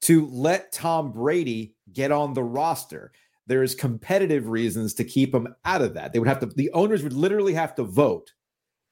[0.03, 3.12] to let Tom Brady get on the roster.
[3.46, 6.12] There's competitive reasons to keep him out of that.
[6.12, 8.32] They would have to, the owners would literally have to vote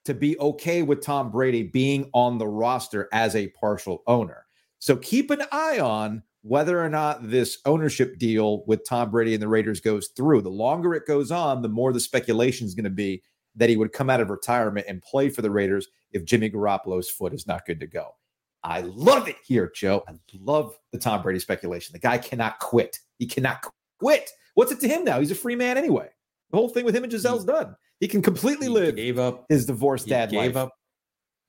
[0.05, 4.47] to be okay with Tom Brady being on the roster as a partial owner.
[4.79, 9.43] So keep an eye on whether or not this ownership deal with Tom Brady and
[9.43, 10.41] the Raiders goes through.
[10.41, 13.23] The longer it goes on, the more the speculation is going to be
[13.57, 17.11] that he would come out of retirement and play for the Raiders if Jimmy Garoppolo's
[17.11, 18.15] foot is not good to go.
[18.63, 20.05] I love it here, Joe.
[20.09, 21.93] I love the Tom Brady speculation.
[21.95, 22.99] The guy cannot quit.
[23.19, 23.65] He cannot
[24.01, 24.31] quit.
[24.55, 25.19] What's it to him now?
[25.19, 26.09] He's a free man anyway.
[26.51, 27.75] The whole thing with him and Gisele's done.
[28.01, 30.57] He can completely He live gave up his divorced dad gave life.
[30.57, 30.73] up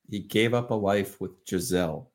[0.09, 2.11] he gave up a life with Gisele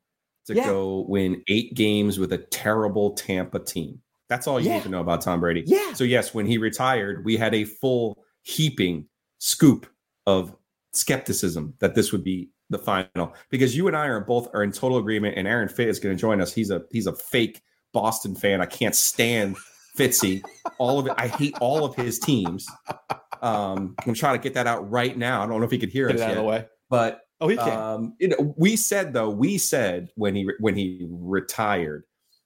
[0.46, 0.66] to Yeah.
[0.66, 4.00] go win eight games with a terrible Tampa team.
[4.28, 4.76] That's all you Yeah.
[4.76, 5.62] need to know about Tom Brady.
[5.66, 5.94] Yeah.
[5.94, 9.08] So yes, when he retired, we had a full heaping
[9.38, 9.86] scoop
[10.26, 10.54] of
[10.92, 14.72] skepticism that this would be the final because you and I are both are in
[14.72, 16.52] total agreement and Aaron Fitt is going to join us.
[16.52, 17.62] He's a he's a fake
[17.92, 18.60] Boston fan.
[18.60, 19.56] I can't stand
[19.96, 20.42] Fitzy.
[20.78, 21.12] All of it.
[21.16, 22.66] I hate all of his teams.
[23.40, 25.42] Um, I'm trying to get that out right now.
[25.42, 26.66] I don't know if he could hear Get us it out of the way.
[26.90, 27.78] but Oh, he can.
[27.78, 32.04] um, you know, we said though, we said when he when he retired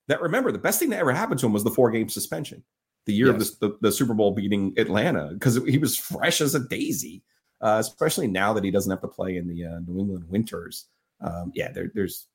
[0.09, 2.65] that remember the best thing that ever happened to him was the four game suspension,
[3.11, 3.51] the year Yes.
[3.51, 7.23] of the, the, the Super Bowl beating Atlanta because he was fresh as a daisy,
[7.61, 10.87] uh, especially now that he doesn't have to play in the uh, New England winters.
[11.21, 12.27] Um, yeah, there, there's.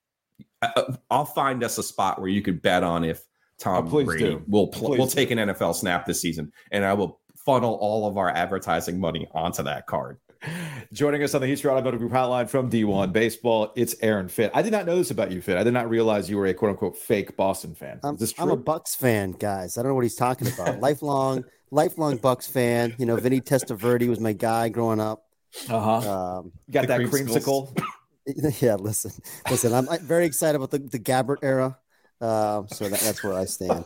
[0.61, 3.23] Uh, I'll find us a spot where you could bet on if
[3.59, 4.43] Tom Oh, Brady do.
[4.47, 8.17] will pl- will take an NFL snap this season, and I will funnel all of
[8.17, 10.17] our advertising money onto that card.
[10.93, 14.52] Joining us on the Easter Automotive Group hotline from D1 Baseball, it's Aaron Fitt.
[14.54, 15.58] I did not know this about you, Fitt.
[15.58, 18.00] I did not realize you were a quote unquote fake Boston fan.
[18.04, 18.56] I'm, Is this I'm a?
[18.56, 19.78] Bucks fan, guys.
[19.78, 20.80] I don't know what he's talking about.
[20.82, 22.96] lifelong, lifelong Bucks fan.
[22.98, 25.26] You know, Vinny Testaverde was my guy growing up.
[25.70, 26.38] Uh huh.
[26.39, 27.74] Um, Got the that creamsicles.
[28.26, 28.62] creamsicle.
[28.62, 29.12] yeah, listen,
[29.50, 29.74] listen.
[29.74, 31.78] I'm, I'm very excited about the, the Gabbert era.
[32.22, 33.86] Um, so that, that's where I stand.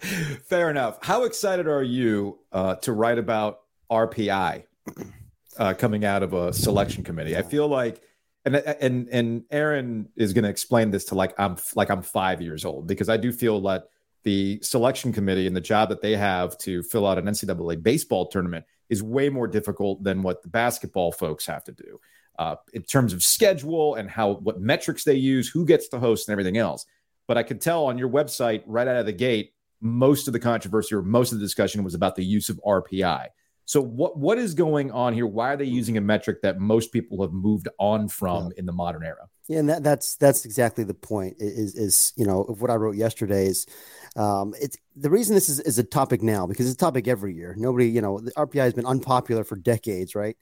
[0.46, 0.98] Fair enough.
[1.02, 3.60] How excited are you uh, to write about
[3.90, 4.64] RPI
[5.58, 7.36] uh, coming out of a selection committee?
[7.36, 8.02] I feel like,
[8.44, 12.40] and and and Aaron is going to explain this to like I'm like I'm five
[12.40, 13.84] years old because I do feel that
[14.22, 18.26] the selection committee and the job that they have to fill out an NCAA baseball
[18.26, 22.00] tournament is way more difficult than what the basketball folks have to do
[22.38, 26.28] uh, in terms of schedule and how what metrics they use, who gets to host,
[26.28, 26.86] and everything else.
[27.26, 30.40] But I could tell on your website right out of the gate, most of the
[30.40, 33.28] controversy or most of the discussion was about the use of RPI.
[33.66, 35.26] So what what is going on here?
[35.26, 38.72] Why are they using a metric that most people have moved on from in the
[38.72, 39.28] modern era?
[39.48, 41.36] Yeah, and that, that's that's exactly the point.
[41.40, 43.66] Is is you know of what I wrote yesterday is,
[44.14, 47.34] um, it's the reason this is, is a topic now because it's a topic every
[47.34, 47.56] year.
[47.58, 50.36] Nobody, you know, the RPI has been unpopular for decades, right?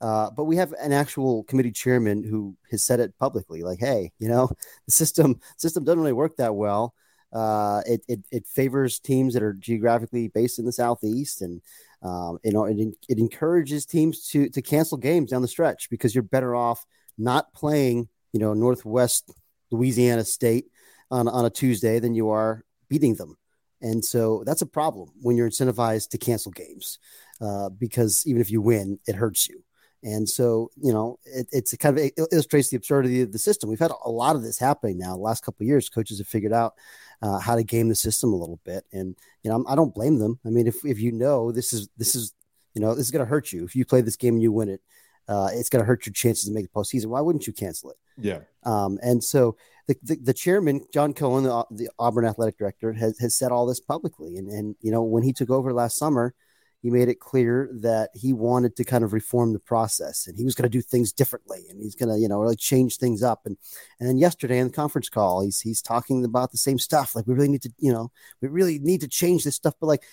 [0.00, 4.12] Uh, but we have an actual committee chairman who has said it publicly, like, "Hey,
[4.20, 4.48] you know,
[4.86, 6.94] the system system doesn't really work that well.
[7.32, 11.60] Uh, it, it it favors teams that are geographically based in the southeast, and
[12.02, 12.76] um, you know, it
[13.08, 16.84] it encourages teams to to cancel games down the stretch because you're better off
[17.16, 19.32] not playing, you know, Northwest
[19.70, 20.66] Louisiana State
[21.10, 23.36] on on a Tuesday than you are beating them."
[23.80, 26.98] And so that's a problem when you're incentivized to cancel games
[27.40, 29.62] uh, because even if you win, it hurts you.
[30.02, 33.68] And so, you know, it, it's kind of it illustrates the absurdity of the system.
[33.68, 35.14] We've had a lot of this happening now.
[35.14, 36.74] The last couple years, coaches have figured out
[37.22, 39.94] uh, how to game the system a little bit, and you know, I'm, I don't
[39.94, 40.38] blame them.
[40.44, 42.34] I mean, if if you know this is this is
[42.74, 44.52] you know this is going to hurt you if you play this game and you
[44.52, 44.80] win it,
[45.28, 47.06] uh, it's going to hurt your chances to make the postseason.
[47.06, 47.96] Why wouldn't you cancel it?
[48.20, 48.40] Yeah.
[48.64, 49.56] Um, and so
[49.86, 53.66] the, the, the chairman, John Cohen, the, the Auburn athletic director, has, has said all
[53.66, 54.36] this publicly.
[54.36, 56.34] And, and, you know, when he took over last summer,
[56.82, 60.44] he made it clear that he wanted to kind of reform the process and he
[60.44, 63.22] was going to do things differently and he's going to, you know, really change things
[63.22, 63.40] up.
[63.46, 63.56] And,
[63.98, 67.16] and then yesterday in the conference call, he's, he's talking about the same stuff.
[67.16, 69.74] Like we really need to, you know, we really need to change this stuff.
[69.80, 70.04] But like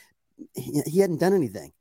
[0.56, 1.72] he, he hadn't done anything.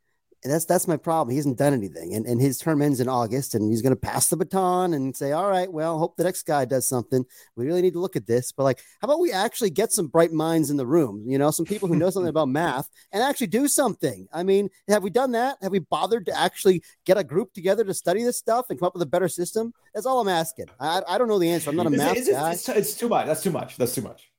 [0.45, 1.31] And that's that's my problem.
[1.31, 4.01] He hasn't done anything, and and his term ends in August, and he's going to
[4.01, 7.25] pass the baton and say, "All right, well, hope the next guy does something.
[7.57, 10.09] We really need to look at this." But like, how about we actually get some
[10.09, 11.25] bright minds in the room?
[11.27, 14.29] You know, some people who know something about math and actually do something.
[14.35, 15.57] I mean, have we done that?
[15.63, 18.89] Have we bothered to actually get a group together to study this stuff and come
[18.89, 19.73] up with a better system?
[19.95, 20.67] That's all I'm asking.
[20.79, 21.71] I, I don't know the answer.
[21.71, 22.53] I'm not a It's, math it's, it's, guy.
[22.53, 23.27] it's, it's too much.
[23.27, 23.79] That's too much.
[23.79, 24.31] That's too much.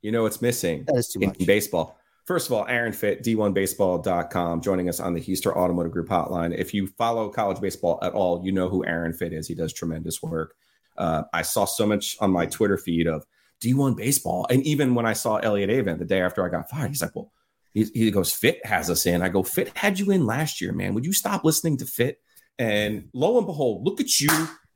[0.00, 1.46] You know what's missing That is too in much.
[1.46, 2.00] baseball?
[2.24, 6.56] First of all, Aaron Fitt, D1Baseball.com, joining us on the Houston Automotive Group hotline.
[6.56, 9.48] If you follow college baseball at all, you know who Aaron Fitt is.
[9.48, 10.54] He does tremendous work.
[10.96, 13.26] Uh, I saw so much on my Twitter feed of
[13.62, 14.46] D1 baseball.
[14.50, 17.16] And even when I saw Elliot Avent the day after I got fired, he's like,
[17.16, 17.32] well,
[17.72, 19.20] he, he goes, Fitt has us in.
[19.20, 20.94] I go, Fitt had you in last year, man.
[20.94, 22.20] Would you stop listening to Fitt?
[22.58, 24.30] And lo and behold, look at you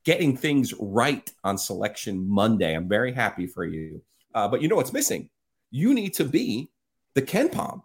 [0.04, 2.74] getting things right on selection Monday.
[2.74, 4.02] I'm very happy for you.
[4.34, 5.28] Uh, but you know what's missing?
[5.70, 6.70] You need to be
[7.16, 7.82] the KenPom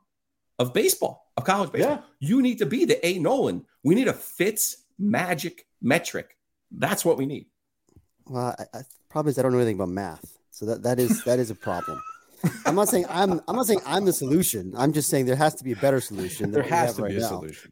[0.59, 2.03] of baseball, of college baseball.
[2.19, 2.27] Yeah.
[2.27, 3.65] You need to be the A Nolan.
[3.83, 6.37] We need a Fitz magic metric.
[6.69, 7.47] That's what we need.
[8.27, 11.23] Well, I, I, problem is I don't know anything about math, so that that is
[11.23, 11.99] that is a problem.
[12.65, 14.73] I'm not saying I'm I'm not saying I'm the solution.
[14.77, 16.51] I'm just saying there has to be a better solution.
[16.51, 17.27] There has to right be a now.
[17.27, 17.71] solution.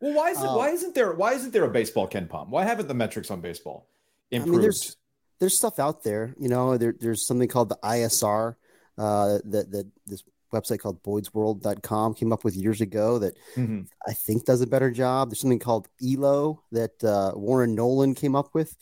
[0.00, 0.46] Well, why is it?
[0.46, 1.12] Uh, why isn't there?
[1.12, 2.48] Why isn't there a baseball KenPom?
[2.48, 3.88] Why haven't the metrics on baseball
[4.32, 4.52] I improved?
[4.52, 4.96] mean, there's
[5.40, 6.34] there's stuff out there.
[6.38, 8.54] You know, there, there's something called the ISR
[8.98, 10.22] uh, that that this
[10.52, 13.88] website called boydsworld.com came up with years ago that Mhm.
[14.06, 15.30] I think does a better job.
[15.30, 18.76] There's something called ELO that uh, Warren Nolan came up with.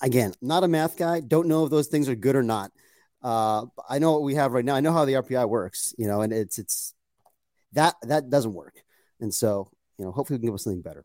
[0.00, 1.20] Again, not a math guy.
[1.20, 2.72] Don't know if those things are good or not.
[3.22, 4.74] Uh, I know what we have right now.
[4.74, 5.94] I know how the RPI works.
[5.98, 6.94] You know, and it's it's
[7.72, 8.82] that that doesn't work.
[9.20, 11.04] And so, you know, hopefully we can give us something better.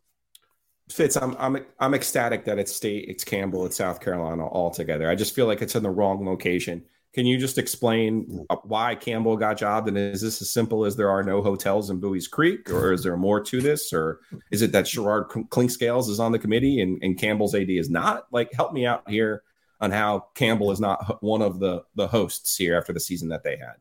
[0.89, 5.09] Fitz, I'm I'm I'm ecstatic that it's state, it's Campbell, it's South Carolina all together.
[5.09, 6.85] I just feel like it's in the wrong location.
[7.17, 9.87] Can you just explain why Campbell got jobbed?
[9.87, 13.01] And is this as simple as there are no hotels in Buies Creek, or is
[13.01, 14.19] there more to this, or
[14.51, 18.27] is it that Sherard Clinkscales is on the committee and, and Campbell's AD is not?
[18.31, 19.41] Like, help me out here
[19.81, 23.43] on how Campbell is not one of the the hosts here after the season that
[23.43, 23.77] they had.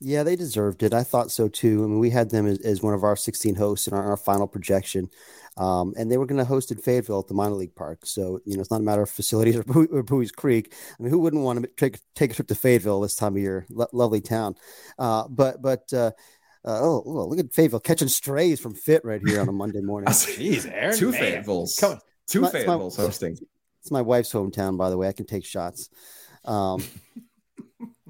[0.00, 0.92] Yeah, they deserved it.
[0.92, 1.82] I thought so too.
[1.84, 4.16] I mean, we had them as, as one of our 16 hosts in our, our
[4.16, 5.08] final projection,
[5.56, 8.04] um, and they were going to host in Fayetteville at the minor league park.
[8.04, 10.74] So you know, it's not a matter of facilities or, Buies, or Buies Creek.
[10.98, 13.42] I mean, who wouldn't want to take take a trip to Fayetteville this time of
[13.42, 13.66] year?
[13.70, 14.56] Lo- lovely town,
[14.98, 15.92] uh, but but.
[15.92, 16.10] Uh,
[16.66, 19.80] uh, oh, oh, look at Fayetteville catching strays from Fitt right here on a Monday
[19.82, 20.08] morning.
[20.08, 21.20] Jeez, Aaron, Two man.
[21.20, 22.00] Fayetteville's, Come on.
[22.26, 23.36] two My- it's my- Fayetteville's hosting.
[23.82, 25.06] It's my wife's hometown, by the way.
[25.06, 25.90] I can take shots,
[26.46, 26.82] um,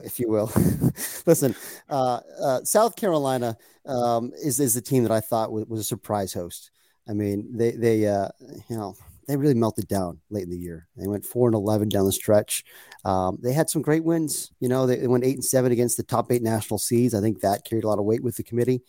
[0.05, 0.51] if you will.
[1.27, 1.55] Listen,
[1.89, 5.85] uh, uh, South Carolina um, is is the team that I thought was, was a
[5.85, 6.71] surprise host.
[7.09, 8.29] I mean, they they uh,
[8.69, 8.95] you know
[9.27, 10.87] they really melted down late in the year.
[10.97, 12.65] They went four and eleven down the stretch.
[13.05, 14.51] Um, they had some great wins.
[14.61, 17.15] You know, they, they went eight and seven against the top eight national seeds.
[17.15, 18.83] I think that carried a lot of weight with the committee.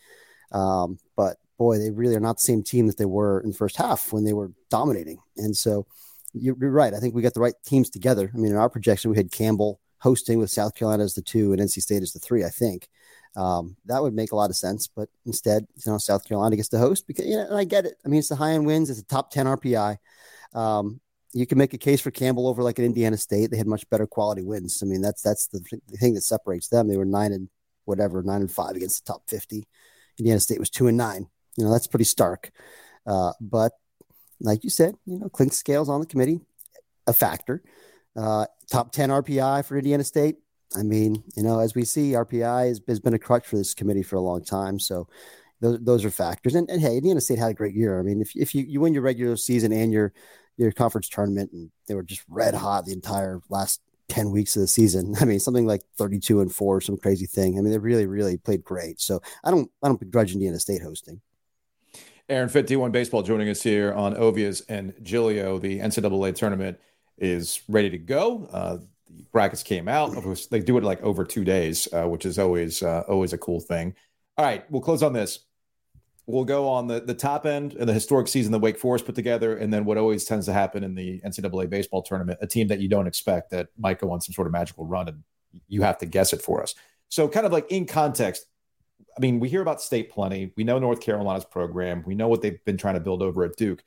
[0.51, 3.57] Um, but boy, they really are not the same team that they were in the
[3.57, 5.19] first half when they were dominating.
[5.37, 5.87] And so
[6.33, 6.93] you're, you're right.
[6.93, 8.29] I think we got the right teams together.
[8.33, 11.51] I mean, in our projection, we had Campbell hosting with South Carolina as the two
[11.51, 12.45] and NC State as the three.
[12.45, 12.87] I think
[13.35, 14.85] um, that would make a lot of sense.
[14.87, 17.85] But instead, you know, South Carolina gets to host because you know, and I get
[17.85, 17.95] it.
[18.05, 18.91] I mean, it's the high end wins.
[18.91, 19.97] It's a top ten RPI.
[20.53, 21.01] Um,
[21.33, 23.49] you can make a case for Campbell over like an Indiana State.
[23.49, 24.83] They had much better quality wins.
[24.83, 26.87] I mean, that's that's the, the thing that separates them.
[26.87, 27.49] They were nine and
[27.85, 29.67] whatever, nine and five against the top fifty.
[30.19, 31.25] Indiana State was two and nine.
[31.57, 32.51] You know, that's pretty stark.
[33.07, 33.71] Uh, but
[34.39, 36.41] like you said, you know, Clinkscales on the committee,
[37.07, 37.63] a factor.
[38.15, 40.37] Uh, top 10 RPI for Indiana State.
[40.75, 43.73] I mean, you know, as we see, RPI has, has been a crutch for this
[43.73, 44.79] committee for a long time.
[44.79, 45.07] So
[45.61, 46.55] those, those are factors.
[46.55, 47.99] And, and hey, Indiana State had a great year.
[47.99, 50.13] I mean, if, if you, you win your regular season and your,
[50.57, 54.61] your conference tournament, and they were just red hot the entire last 10 weeks of
[54.61, 55.15] the season.
[55.21, 57.57] I mean, something like 32 and four, some crazy thing.
[57.57, 58.99] I mean, they really, really played great.
[58.99, 61.21] So I don't, I don't begrudge Indiana State hosting.
[62.27, 65.59] Aaron Fitt, D1 Baseball, joining us here on Ovies and Giglio.
[65.59, 66.79] The NCAA tournament
[67.17, 68.47] is ready to go.
[68.51, 68.77] Uh,
[69.09, 70.15] the brackets came out.
[70.17, 73.33] Of course, they do it like over two days, uh, which is always uh, always
[73.33, 73.95] a cool thing.
[74.37, 75.39] All right, we'll close on this.
[76.27, 79.13] We'll go on the, the top end of the historic season that Wake Forest put
[79.13, 82.67] together, and then what always tends to happen in the NCAA baseball tournament, a team
[82.69, 85.23] that you don't expect that might go on some sort of magical run, and
[85.67, 86.73] you have to guess it for us.
[87.09, 88.47] So, kind of like in context,
[89.15, 90.51] I mean, we hear about state plenty.
[90.57, 92.03] We know North Carolina's program.
[92.05, 93.83] We know what they've been trying to build over at Duke.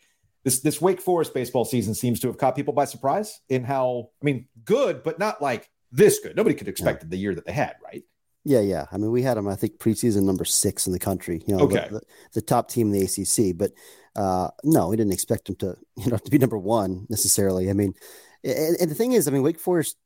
[0.48, 4.08] This this Wake Forest baseball season seems to have caught people by surprise in how
[4.22, 6.36] I mean, good, but not like this good.
[6.36, 8.02] Nobody could expect it the year that they had, right?
[8.44, 8.86] Yeah, yeah.
[8.90, 11.42] I mean, we had them, I think, preseason number six in the country.
[11.46, 11.86] You know, Okay.
[11.90, 12.00] the, the,
[12.32, 13.58] the top team in the ACC.
[13.58, 13.72] But
[14.16, 17.68] uh, no, we didn't expect them to, you know, to be number one necessarily.
[17.68, 17.92] I mean,
[18.42, 19.98] and, and the thing is, I mean, Wake Forest,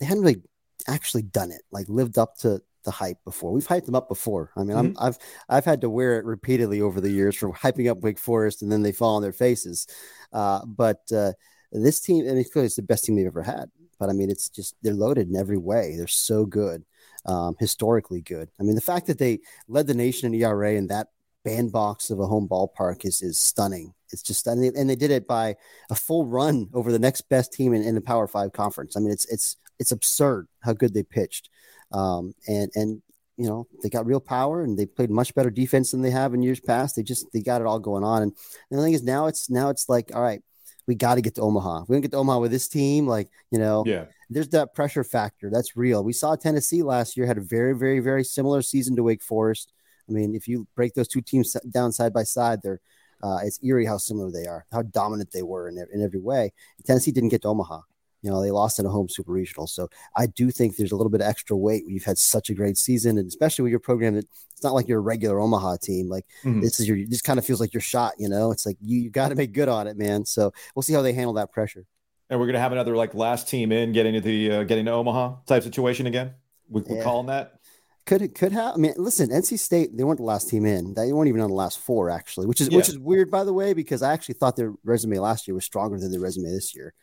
[0.00, 0.40] they hadn't really
[0.88, 3.52] actually done it, like lived up to the hype before.
[3.52, 4.50] We've hyped them up before.
[4.56, 5.18] I mean, I'm, I've
[5.48, 8.70] I've had to wear it repeatedly over the years for hyping up Wake Forest, and
[8.70, 9.86] then they fall on their faces.
[10.32, 11.32] Uh, but uh,
[11.72, 13.70] this team, I mean, clearly it's the best team they've ever had.
[13.98, 15.96] But I mean, it's just they're loaded in every way.
[15.96, 16.84] They're so good,
[17.24, 18.50] um, historically good.
[18.58, 21.08] I mean, the fact that they led the nation in ERA in that
[21.44, 23.94] bandbox of a home ballpark is is stunning.
[24.10, 25.56] It's just stunning, and they did it by
[25.90, 28.96] a full run over the next best team in, in the Power Five conference.
[28.96, 31.48] I mean, it's it's it's absurd how good they pitched,
[31.94, 33.02] um, and and
[33.38, 36.34] you know, they got real power and they played much better defense than they have
[36.34, 36.94] in years past.
[36.96, 38.22] They just they got it all going on.
[38.22, 38.32] And,
[38.70, 40.42] and the thing is now it's now it's like, all right,
[40.86, 41.84] we got to get to Omaha.
[41.88, 44.04] we don't get to Omaha with this team, like, you know, Yeah.
[44.28, 45.48] there's that pressure factor.
[45.50, 46.04] That's real.
[46.04, 49.72] We saw Tennessee last year had a very, very, very similar season to Wake Forest.
[50.08, 52.80] I mean, if you break those two teams down side by side, they're
[53.22, 56.52] uh, it's eerie how similar they are, how dominant they were in, in every way.
[56.84, 57.80] Tennessee didn't get to Omaha.
[58.22, 59.66] You know, they lost in a home super regional.
[59.66, 62.50] So I do think there's a little bit of extra weight when you've had such
[62.50, 65.40] a great season, and especially with your program that it's not like you're a regular
[65.40, 66.08] Omaha team.
[66.08, 66.60] Like Mhm.
[66.62, 68.14] this is your, just kind of feels like your shot.
[68.18, 70.24] You know, it's like you you got to make good on it, man.
[70.24, 71.84] So we'll see how they handle that pressure.
[72.30, 74.92] And we're gonna have another like last team in getting to the uh, getting to
[74.92, 76.32] Omaha type situation again.
[76.70, 77.02] We, we're Yeah.
[77.02, 77.58] calling that.
[78.06, 78.74] Could it could have?
[78.74, 80.94] I mean, listen, NC State they weren't the last team in.
[80.94, 83.52] They weren't even on the last four actually, which is which is weird by the
[83.52, 86.74] way because I actually thought their resume last year was stronger than their resume this
[86.74, 86.94] year.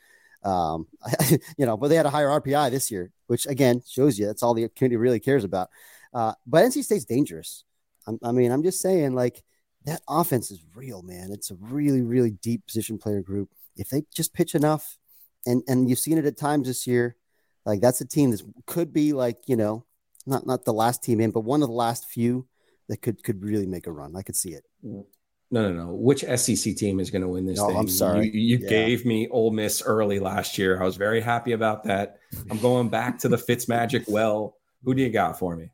[0.43, 0.87] Um,
[1.57, 4.43] you know, but they had a higher RPI this year, which again shows you that's
[4.43, 5.69] all the community really cares about.
[6.13, 7.63] Uh, but NC State's dangerous.
[8.07, 9.43] I'm, I mean, I'm just saying, like
[9.85, 11.31] that offense is real, man.
[11.31, 13.49] It's a really, really deep position player group.
[13.75, 14.97] If they just pitch enough,
[15.45, 17.15] and and you've seen it at times this year,
[17.65, 19.85] like that's a team that could be like you know
[20.25, 22.47] not not the last team in, but one of the last few
[22.87, 24.15] that could could really make a run.
[24.15, 24.63] I could see it.
[25.51, 25.93] No, no, no.
[25.93, 27.77] Which SEC team is going to win this Oh, thing?
[27.77, 28.27] I'm sorry.
[28.27, 28.69] You, you Yeah.
[28.69, 30.79] gave me Ole Miss early last year.
[30.81, 32.19] I was very happy about that.
[32.51, 34.55] I'm going back to the Fitzmagic well.
[34.83, 35.71] Who do you got for me?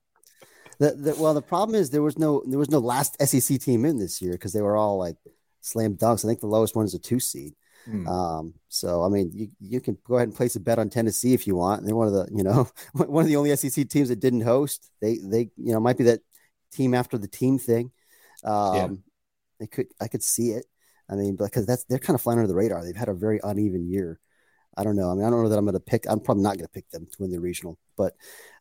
[0.80, 3.86] The, the, well, the problem is there was no there was no last SEC team
[3.86, 5.16] in this year because they were all like
[5.62, 6.26] slam dunks.
[6.26, 7.54] I think the lowest one is a two seed.
[7.86, 8.08] Hmm.
[8.08, 11.34] Um, so I mean, you you can go ahead and place a bet on Tennessee
[11.34, 11.86] if you want.
[11.86, 14.90] They're one of the you know one of the only SEC teams that didn't host.
[15.02, 16.22] They they you know might be that
[16.74, 17.92] team after the team thing.
[18.44, 18.88] Um, Yeah.
[19.60, 20.66] They could I could see it.
[21.10, 22.84] I mean, because that's they're kind of flying under the radar.
[22.84, 24.20] They've had a very uneven year.
[24.78, 25.10] I don't know.
[25.10, 26.06] I mean, I don't know that I'm going to pick.
[26.10, 28.14] I'm probably not going to pick them to win the regional, but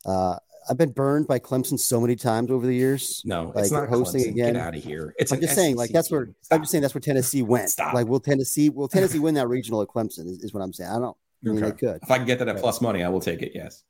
[0.05, 0.37] uh,
[0.69, 3.21] I've been burned by Clemson so many times over the years.
[3.25, 4.53] No, Like, it's not hosting hosting again.
[4.53, 5.13] Get out of here.
[5.19, 6.35] It's I'm an just saying, like that's where team.
[6.51, 7.69] I'm just saying that's where Tennessee went.
[7.69, 7.93] Stop.
[7.93, 10.27] Like, will Tennessee will Tennessee win that regional at Clemson?
[10.27, 10.89] Is, is what I'm saying.
[10.91, 11.17] I don't.
[11.45, 11.65] I mean, Okay.
[11.71, 11.99] they could.
[12.03, 13.51] If I can get that at plus money, I will take it.
[13.53, 13.83] Yes.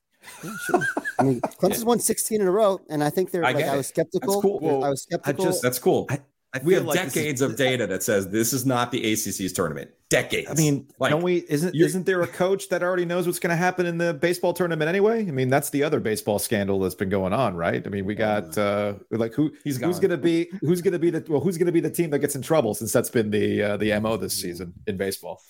[0.44, 0.82] Yeah, sure.
[1.20, 3.78] I mean, Clemson's won 16 in a row, and I think they're I like I
[3.78, 4.34] was skeptical.
[4.34, 4.60] That's cool.
[4.60, 5.46] Well, I was skeptical.
[5.46, 6.08] just- That's cool.
[6.10, 6.20] I, I
[6.64, 9.02] we feel have like this is- decades of data that says this is not the
[9.12, 9.92] ACC's tournament.
[10.10, 10.50] Decades.
[10.50, 11.44] I mean, like don't we?
[11.50, 14.54] Isn't isn't there a coach that already knows what's going to happen in the baseball
[14.54, 15.28] tournament anyway?
[15.28, 17.86] I mean, that's the other baseball scandal that's been going on, right?
[17.86, 20.10] I mean, we got uh like who He's who's gone.
[20.10, 22.12] going to be who's going to be the well who's going to be the team
[22.12, 25.42] that gets in trouble since that's been the uh, the mo this season in baseball.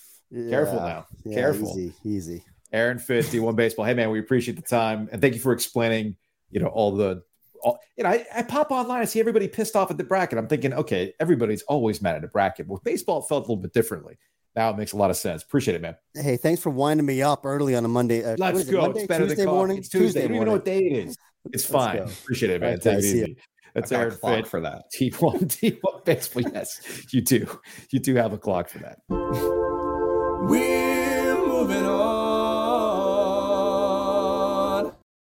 [0.49, 1.77] Careful now, Yeah, careful.
[1.77, 2.43] Easy, easy.
[2.73, 3.85] Aaron Fitt, D1 Baseball.
[3.85, 6.15] Hey man, we appreciate the time and thank you for explaining.
[6.49, 7.23] You know all the.
[7.61, 10.37] All, you know, I, I pop online, I see everybody pissed off at the bracket.
[10.37, 12.67] I'm thinking, okay, everybody's always mad at a bracket.
[12.67, 14.17] With baseball, felt a little bit differently.
[14.55, 15.43] Now it makes a lot of sense.
[15.43, 15.95] Appreciate it, man.
[16.13, 18.23] Hey, thanks for winding me up early on a Monday.
[18.23, 18.81] Uh, what Let's is it, go.
[18.81, 19.77] Monday, it's better Tuesday than morning.
[19.79, 20.21] It's Tuesday.
[20.21, 21.17] You don't even know what day it is.
[21.53, 21.99] It's fine.
[21.99, 22.73] Appreciate it, man.
[22.73, 23.23] Okay, Take it see ya.
[23.25, 23.37] easy.
[23.75, 24.47] That's I've got a Aaron clock Fitt.
[24.47, 24.83] for that.
[24.97, 26.43] T1, T1 Baseball.
[26.51, 26.81] Yes,
[27.13, 27.59] you do.
[27.91, 28.97] You do have a clock for that.
[30.49, 32.14] We're moving on.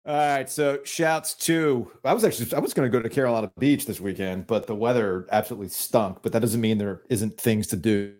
[0.06, 3.50] All right, so shouts to I was actually I was going to go to Carolina
[3.58, 6.18] Beach this weekend, but the weather absolutely stunk.
[6.22, 8.14] But that doesn't mean there isn't things to do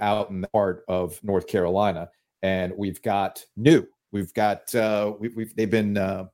[0.00, 2.10] out in the heart of North Carolina.
[2.42, 3.86] And we've got new.
[4.12, 6.26] We've got uh, we, we've they've been uh,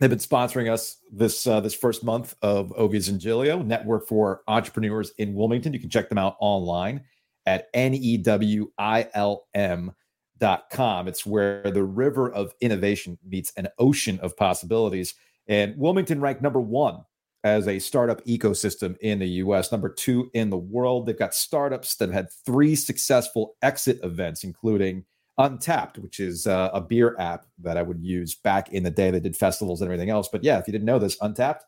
[0.00, 4.40] they've been sponsoring us this uh, this first month of Ovies and Giglio Network for
[4.48, 5.74] Entrepreneurs in Wilmington.
[5.74, 7.02] You can check them out online
[7.44, 9.94] at E newilm
[10.38, 11.08] dot com.
[11.08, 15.14] It's where the river of innovation meets an ocean of possibilities.
[15.48, 17.04] And Wilmington ranked number one
[17.44, 21.06] as a startup ecosystem in the US, number two in the world.
[21.06, 25.04] They've got startups that have had three successful exit events, including
[25.38, 29.10] Untappd, which is uh, a beer app that I would use back in the day
[29.10, 30.28] that did festivals and everything else.
[30.32, 31.60] But yeah, if you didn't know this, Untappd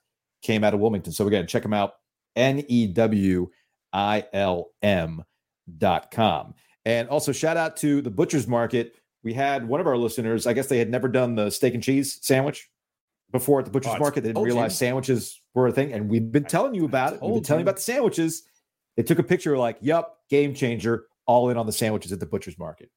[0.43, 1.13] came out of Wilmington.
[1.13, 1.93] So again, check them out,
[2.35, 3.49] N E W
[3.93, 5.23] I L M
[5.77, 6.55] dot com.
[6.89, 8.95] And also shout out to the butcher's market.
[9.23, 11.83] We had one of our listeners, I guess they had never done the steak and
[11.83, 12.71] cheese sandwich
[13.31, 14.23] before at the butcher's Oh, market.
[14.23, 14.45] They didn't you.
[14.47, 15.93] realize sandwiches were a thing.
[15.93, 17.21] And we've been telling you about it.
[17.21, 17.69] We've been telling you you.
[17.71, 18.45] about the sandwiches.
[18.97, 22.27] They took a picture like, yup, game changer, all in on the sandwiches at the
[22.27, 22.91] butcher's market.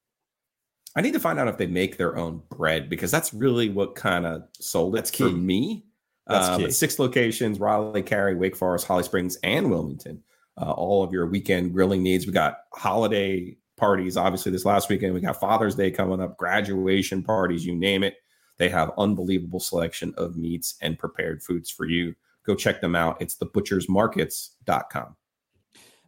[0.96, 3.96] I need to find out if they make their own bread because that's really what
[3.96, 5.34] kind of sold it That's for key.
[5.36, 5.86] me.
[6.28, 10.24] That's Uh, six locations: Raleigh, Cary, Wake Forest, Holly Springs, and Wilmington.
[10.62, 12.26] Uh, all of your weekend grilling needs.
[12.28, 14.16] We got holiday parties.
[14.16, 18.16] Obviously, this last weekend we got Father's Day coming up, graduation parties, you name it.
[18.58, 22.14] They have unbelievable selection of meats and prepared foods for you.
[22.46, 23.20] Go check them out.
[23.20, 25.16] It's thebutchersmarkets.com.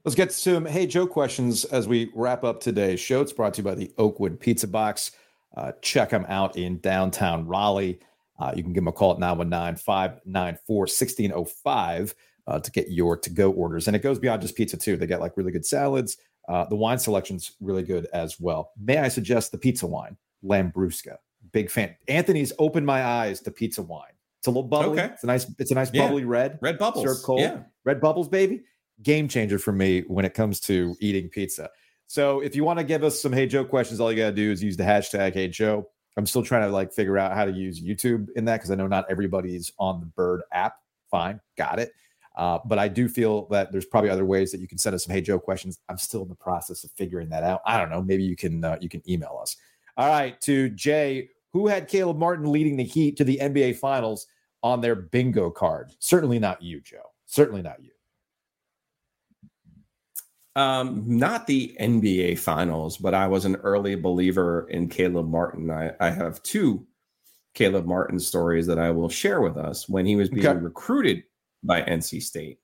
[0.06, 3.22] Let's get to some Hey Joe questions as we wrap up today's show.
[3.22, 5.12] It's brought to you by the Oakwood Pizza Box.
[5.58, 8.00] Uh, check them out in downtown Raleigh.
[8.40, 12.16] uh, you can give them a call at 919 594 1605
[12.46, 13.88] uh, to get your to go orders.
[13.88, 14.96] And it goes beyond just pizza, too.
[14.96, 16.18] They get like really good salads.
[16.48, 18.72] Uh, the wine selection's really good as well.
[18.82, 21.18] May I suggest the pizza wine, Lambrusco?
[21.52, 21.96] Big fan.
[22.08, 24.12] Anthony's opened my eyes to pizza wine.
[24.40, 25.00] It's a little bubbly.
[25.00, 25.14] Okay.
[25.14, 26.06] It's a nice, it's a nice Yeah.
[26.08, 26.60] bubbly red.
[26.62, 27.06] Red bubbles.
[27.06, 27.40] Served cold.
[27.42, 27.60] Yeah.
[27.86, 28.64] Red bubbles, baby.
[29.02, 31.70] Game changer for me when it comes to eating pizza.
[32.08, 34.36] So if you want to give us some Hey Joe questions, all you got to
[34.36, 35.88] do is use the hashtag Hey Joe.
[36.18, 38.76] I'm still trying to like figure out how to use YouTube in that because I
[38.76, 40.76] know not everybody's on the Bird app.
[41.10, 41.92] Fine, got it.
[42.36, 45.06] Uh, but I do feel that there's probably other ways that you can send us
[45.06, 45.80] some Hey Joe questions.
[45.90, 47.62] I'm still in the process of figuring that out.
[47.66, 48.02] I don't know.
[48.02, 49.56] Maybe you can uh, you can email us.
[49.98, 54.26] All right, to Jay, who had Caleb Martin leading the Heat to the NBA Finals
[54.64, 55.92] on their bingo card?
[56.00, 57.12] Certainly not you, Joe.
[57.26, 57.92] Certainly not you.
[60.56, 65.72] Um, not the NBA finals, but I was an early believer in Caleb Martin.
[65.72, 66.86] I, I have two
[67.56, 70.60] Caleb Martin stories that I will share with us when he was being Okay.
[70.60, 71.24] recruited
[71.64, 72.60] by NC State.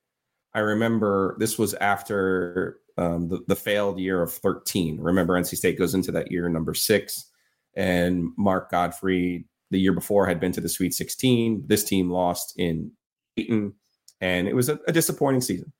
[0.54, 5.00] I remember this was after um, the, the failed year of 13.
[5.00, 7.30] Remember, NC State goes into that year number six,
[7.76, 11.64] and Mark Gottfried the year before had been to the Sweet 16.
[11.66, 12.90] This team lost in
[13.36, 13.74] Dayton,
[14.20, 15.72] and it was a, a disappointing season.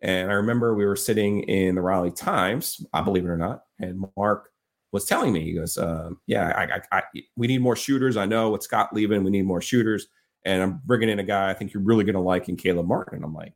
[0.00, 3.62] And I remember we were sitting in the Raleigh Times, I believe it or not,
[3.80, 4.50] and Mark
[4.92, 8.16] was telling me, he goes, uh, "Yeah, I, I, I, we need more shooters.
[8.16, 10.06] I know with Scott leaving, we need more shooters,
[10.48, 12.86] and I'm bringing in a guy I think you're really going to like in Caleb
[12.86, 13.52] Martin." I'm like,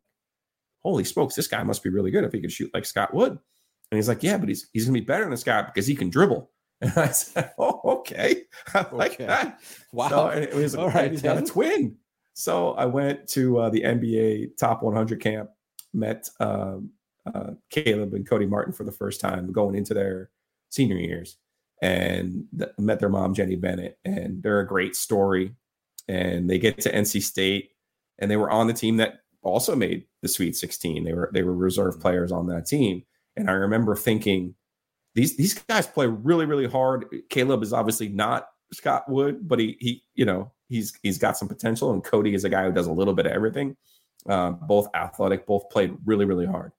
[0.82, 3.32] "Holy smokes, this guy must be really good if he can shoot like Scott Wood.
[3.32, 5.94] And he's like, "Yeah, but he's he's going to be better than Scott because he
[5.94, 6.50] can dribble."
[6.82, 8.42] And I said, "Oh, okay,
[8.74, 9.26] I like Okay.
[9.26, 9.60] that."
[9.92, 10.08] Wow.
[10.08, 11.96] So, and it was All right, he's got a twin.
[12.34, 15.50] So I went to uh, the NBA Top 100 camp,
[15.94, 16.90] met um,
[17.32, 20.30] uh, Caleb and Cody Martin for the first time going into their
[20.70, 21.36] senior years,
[21.82, 25.54] and th- met their mom Jenny Bennett, and they're a great story.
[26.08, 27.70] And they get to NC State,
[28.18, 31.04] and they were on the team that also made the Sweet 16.
[31.04, 33.04] They were they were reserve players on that team,
[33.36, 34.54] and I remember thinking,
[35.14, 37.06] these these guys play really really hard.
[37.28, 41.48] Caleb is obviously not Scott Wood, but he he you know he's he's got some
[41.48, 43.76] potential, and Cody is a guy who does a little bit of everything.
[44.26, 46.72] Um, both athletic, both played really really hard.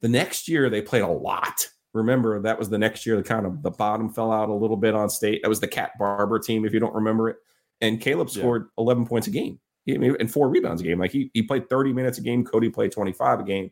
[0.00, 1.68] The next year they played a lot.
[1.94, 3.16] Remember that was the next year.
[3.16, 5.42] The kind of the bottom fell out a little bit on state.
[5.42, 7.36] That was the Cat Barber team, if you don't remember it.
[7.80, 8.40] And Caleb Yeah.
[8.40, 10.98] scored 11 points a game and four rebounds a game.
[10.98, 12.44] Like he he played 30 minutes a game.
[12.44, 13.70] Cody played 25 a game.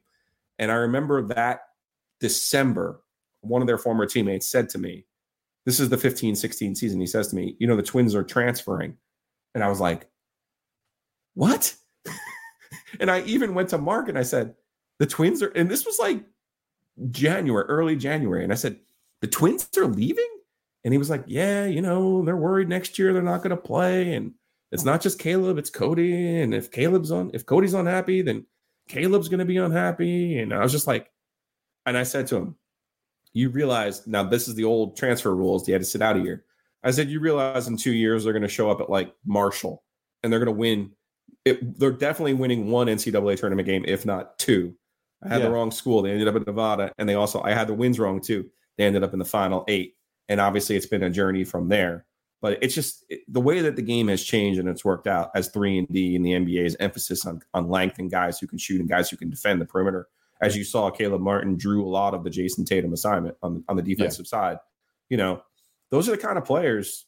[0.59, 1.61] And I remember that
[2.21, 3.03] December,
[3.41, 5.07] one of their former teammates said to me,
[5.65, 7.01] This is the 15 16 season.
[7.01, 8.97] He says to me, You know, the twins are transferring.
[9.55, 10.09] And I was like,
[11.35, 11.75] What?
[13.01, 14.55] and I even went to Mark and I said,
[14.99, 16.25] The twins are, and this was like
[17.11, 18.43] January, early January.
[18.43, 18.79] And I said,
[19.21, 20.25] The twins are leaving?
[20.87, 23.57] And he was like, Yeah, you know, they're worried next year they're not going to
[23.57, 24.15] play.
[24.15, 24.33] And
[24.71, 26.41] it's not just Caleb, it's Cody.
[26.41, 28.47] And if Caleb's on, if Cody's unhappy, then
[28.89, 30.39] Caleb's going to be unhappy.
[30.39, 31.11] And I was just like,
[31.87, 32.57] and I said to him,
[33.33, 35.67] You realize now this is the old transfer rules.
[35.67, 36.45] You had to sit out a year.
[36.85, 39.83] I said, You realize in two years they're going to show up at like Marshall
[40.23, 40.93] and they're going to win.
[41.45, 44.77] It, they're definitely winning one NCAA tournament game, if not two.
[45.21, 45.47] I had Yeah.
[45.47, 46.03] the wrong school.
[46.03, 48.49] They ended up at Nevada, and they also I had the wins wrong too.
[48.79, 49.96] They ended up in the final eight,
[50.29, 52.05] and obviously it's been a journey from there.
[52.43, 55.31] But it's just it- the way that the game has changed and it's worked out
[55.35, 58.59] as three and D in the NBA's emphasis on on length and guys who can
[58.59, 60.09] shoot and guys who can defend the perimeter.
[60.43, 63.77] As you saw, Caleb Martin drew a lot of the Jayson Tatum assignment on on
[63.77, 64.59] the defensive side.
[65.09, 65.43] You know,
[65.91, 67.07] those are the kind of players.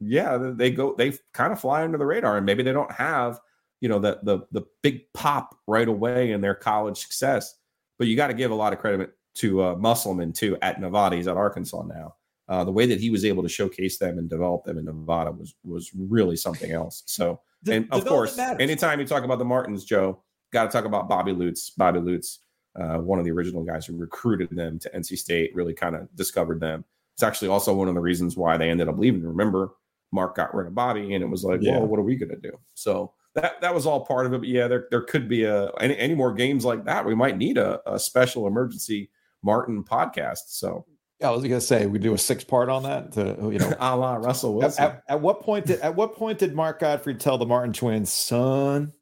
[0.00, 2.90] Yeah, they- they go they kind of fly under the radar, and maybe they don't
[2.92, 3.38] have
[3.82, 7.54] you know the the the big pop right away in their college success.
[7.98, 11.16] But you got to give a lot of credit to uh, Musselman too at Nevada.
[11.16, 12.14] He's at Arkansas now.
[12.50, 15.30] Uh, the way that he was able to showcase them and develop them in Nevada
[15.30, 17.04] was was really something else.
[17.06, 18.56] So, De- and of course, matters.
[18.60, 20.22] anytime you talk about the Martins, Joe,
[20.52, 21.70] got to talk about Bobby Lutz.
[21.70, 22.40] Bobby Lutz,
[22.74, 26.08] uh, one of the original guys who recruited them to NC State, really kind of
[26.16, 26.84] discovered them.
[27.14, 29.22] It's actually also one of the reasons why they ended up leaving.
[29.22, 29.70] Remember,
[30.10, 31.78] Mark got rid of Bobby, and it was like, Yeah.
[31.78, 32.58] well, what are we going to do?
[32.74, 34.38] So that that was all part of it.
[34.38, 37.06] But yeah, there there could be a any, any more games like that.
[37.06, 39.08] We might need a, a special emergency
[39.44, 40.48] Martin podcast.
[40.48, 40.84] So
[41.20, 43.12] Yeah, I was gonna say we do a six part on that.
[43.12, 44.84] To you know, a la Russell Wilson.
[44.84, 48.10] at, at what point did at what point did Mark Gottfried tell the Martin twins,
[48.10, 48.92] son,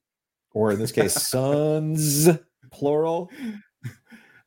[0.52, 2.28] or in this case, sons,
[2.72, 3.30] plural?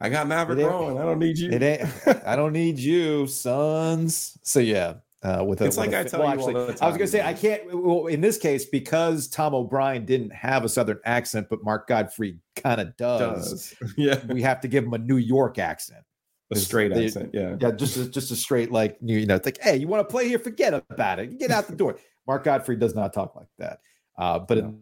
[0.02, 0.98] I got Maverick Rowan.
[0.98, 1.52] I don't need you.
[1.52, 1.88] It ain't.
[2.26, 4.38] I don't need you, sons.
[4.41, 6.88] So yeah, uh, with a, It's like a I tell well, you all actually, I
[6.88, 7.61] was gonna say I can't.
[7.72, 12.39] Well, in this case, because Tom O'Brien didn't have a Southern accent, but Mark Gottfried
[12.56, 13.76] kind of does.
[13.80, 13.93] does.
[13.98, 14.19] yeah.
[14.27, 16.03] We have to give him a New York accent.
[16.52, 17.56] A straight They- accent, yeah.
[17.60, 20.07] Yeah, just a, just a straight like you, you know, it's like, hey, you want
[20.07, 20.40] to play here?
[20.40, 21.40] Forget about it.
[21.40, 21.98] Get out the door.
[22.28, 23.80] Mark Gottfried does not talk like that.
[24.18, 24.80] Uh, but in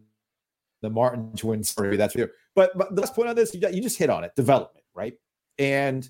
[0.81, 2.31] the Martin twins story, that's here.
[2.55, 5.13] But, but the last point on this, you, you just hit on it, development, right?
[5.57, 6.09] And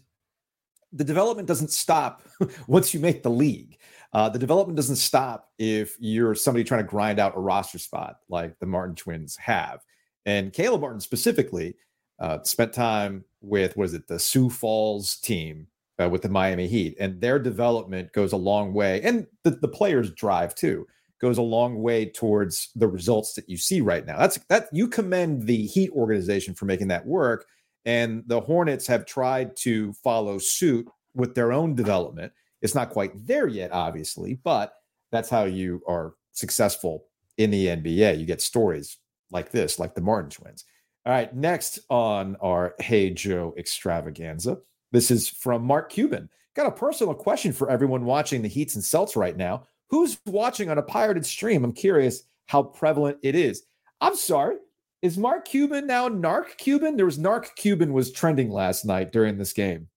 [0.93, 2.23] the development doesn't stop
[2.67, 3.77] once you make the league.
[4.11, 8.17] Uh, the development doesn't stop if you're somebody trying to grind out a roster spot
[8.27, 9.81] like the Martin twins have.
[10.25, 11.75] And Caleb Martin specifically
[12.19, 15.67] uh, spent time with, what is it, the Sioux Falls team
[16.01, 19.67] uh, with the Miami Heat, and their development goes a long way, and the, the
[19.67, 20.87] players' drive too
[21.19, 24.17] goes a long way towards the results that you see right now.
[24.17, 27.45] That's that you commend the Heat organization for making that work,
[27.85, 32.31] and the Hornets have tried to follow suit with their own development.
[32.61, 34.73] It's not quite there yet, obviously, but
[35.11, 37.05] that's how you are successful
[37.37, 38.19] in the NBA.
[38.19, 38.97] You get stories
[39.31, 40.65] like this, like the Martin twins.
[41.05, 44.57] All right, next on our Hey Joe extravaganza.
[44.91, 46.29] This is from Mark Cuban.
[46.55, 49.63] Got a personal question for everyone watching the Heats and Celts right now.
[49.89, 51.63] Who's watching on a pirated stream?
[51.63, 53.63] I'm curious how prevalent it is.
[54.01, 54.57] I'm sorry.
[55.01, 56.97] Is Mark Cuban now Narc Cuban?
[56.97, 59.87] There was Narc Cuban was trending last night during this game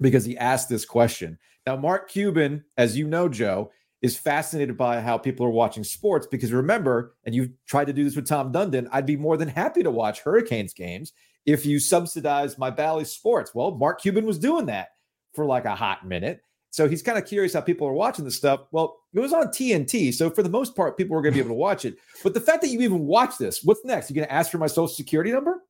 [0.00, 1.38] because he asked this question.
[1.66, 3.70] Now, Mark Cuban, as you know, Joe,
[4.02, 8.04] is fascinated by how people are watching sports because remember, and you tried to do
[8.04, 11.12] this with Tom Dundon, I'd be more than happy to watch Hurricanes games
[11.46, 13.54] if you subsidized my Bally Sports.
[13.54, 14.88] Well, Mark Cuban was doing that
[15.34, 16.42] for like a hot minute.
[16.70, 18.62] So he's kind of curious how people are watching this stuff.
[18.72, 20.12] Well, it was on TNT.
[20.12, 21.96] So for the most part, people were going to be able to watch it.
[22.22, 24.10] But the fact that you even watch this, what's next?
[24.10, 25.62] You're going to ask for my social security number?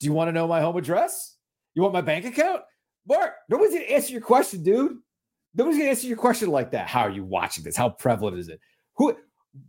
[0.00, 1.36] Do you want to know my home address?
[1.74, 2.62] You want my bank account?
[3.06, 4.98] Mark, nobody's going to answer your question, dude.
[5.54, 6.88] Nobody's to answer your question like that.
[6.88, 7.76] How are you watching this?
[7.76, 8.60] How prevalent is it?
[8.96, 9.16] Who?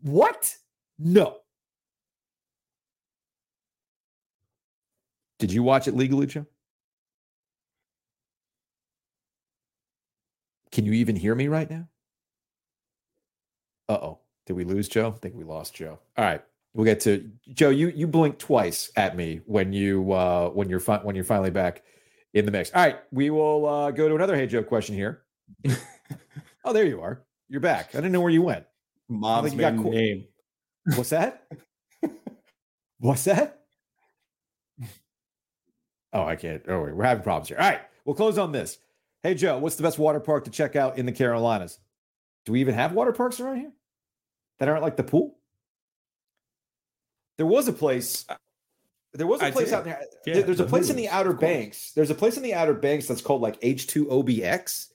[0.02, 0.53] What?
[0.98, 1.38] No.
[5.38, 6.45] Did you watch it legally, Joe?
[10.72, 11.88] Can you even hear me right now?
[13.88, 14.20] Uh oh.
[14.45, 15.14] Did we lose Joe?
[15.16, 15.99] I think we lost Joe.
[16.18, 16.44] All right.
[16.74, 17.70] We'll get to Joe.
[17.70, 21.52] You you blinked twice at me when you uh when you're fi- when you're finally
[21.52, 21.84] back
[22.34, 22.72] in the mix.
[22.74, 25.25] All right, we will uh go to another Hey Joe question here.
[26.66, 27.22] oh, there you are.
[27.48, 27.90] You're back.
[27.94, 28.66] I didn't know where you went.
[29.08, 30.26] Mom's you got co- name.
[30.96, 31.48] What's that?
[33.00, 33.62] What's that?
[36.14, 36.64] Oh, I can't.
[36.68, 37.58] Oh, wait, we're having problems here.
[37.60, 38.78] All right, we'll close on this.
[39.22, 41.80] Hey, Joe, what's the best water park to check out in the Carolinas?
[42.46, 43.72] Do we even have water parks around here
[44.60, 45.38] that aren't like the pool?
[47.38, 48.26] There was a place.
[49.14, 49.74] There was a I place did.
[49.74, 50.00] out there.
[50.26, 51.34] Yeah, there- there's a the place in the Outer.
[51.34, 51.92] Banks.
[51.92, 54.88] There's a place in the Outer Banks that's called like H2OBX,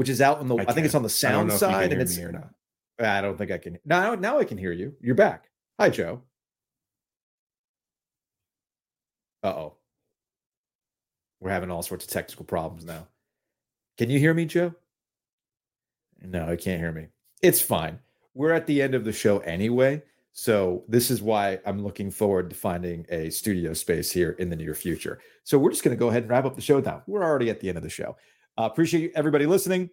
[0.00, 0.56] which is out in the.
[0.56, 2.16] I, think it's on the I sound don't know if you can side, and it's.
[2.16, 2.54] or not.
[2.98, 3.78] I don't think I can.
[3.84, 4.94] Now, now I can hear you.
[4.98, 5.50] You're back.
[5.78, 6.22] Hi, Joe.
[9.42, 9.74] Uh oh.
[11.38, 13.08] We're having all sorts of technical problems now.
[13.98, 14.72] Can you hear me, Joe?
[16.22, 17.08] No, I can't hear me.
[17.42, 17.98] It's fine.
[18.32, 20.02] We're at the end of the show anyway.
[20.32, 24.56] So, this is why I'm looking forward to finding a studio space here in the
[24.56, 25.20] near future.
[25.44, 27.02] So, we're just going to go ahead and wrap up the show now.
[27.06, 28.16] We're already at the end of the show.
[28.60, 29.88] Uh, appreciate everybody listening.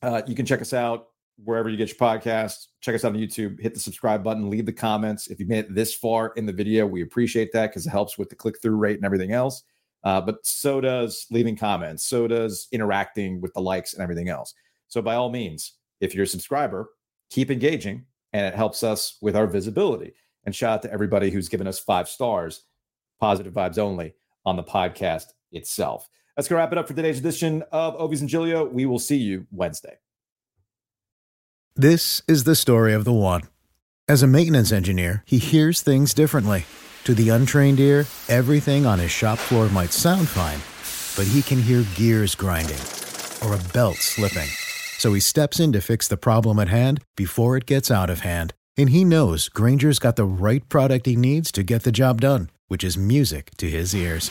[0.00, 1.08] Uh, you can check us out
[1.44, 2.68] wherever you get your podcasts.
[2.80, 3.60] Check us out on YouTube.
[3.60, 4.48] Hit the subscribe button.
[4.48, 5.26] Leave the comments.
[5.26, 8.16] If you made it this far in the video, we appreciate that because it helps
[8.16, 9.62] with the click through rate and everything else.
[10.04, 12.06] Uh, but so does leaving comments.
[12.06, 14.54] So does interacting with the likes and everything else.
[14.88, 16.88] So by all means, if you're a subscriber,
[17.28, 20.14] keep engaging, and it helps us with our visibility.
[20.46, 22.62] And shout out to everybody who's given us five stars,
[23.20, 24.14] positive vibes only
[24.46, 26.08] on the podcast itself.
[26.36, 28.66] That's going to wrap it up for today's edition of Ovies and Giglio.
[28.66, 29.96] We will see you Wednesday.
[31.74, 33.42] This is the story of the one.
[34.06, 36.66] As a maintenance engineer, he hears things differently.
[37.04, 40.60] To the untrained ear, everything on his shop floor might sound fine,
[41.16, 42.80] but he can hear gears grinding
[43.42, 44.48] or a belt slipping.
[44.98, 48.20] So he steps in to fix the problem at hand before it gets out of
[48.20, 48.52] hand.
[48.76, 52.50] And he knows Grainger's got the right product he needs to get the job done,
[52.68, 54.30] which is music to his ears.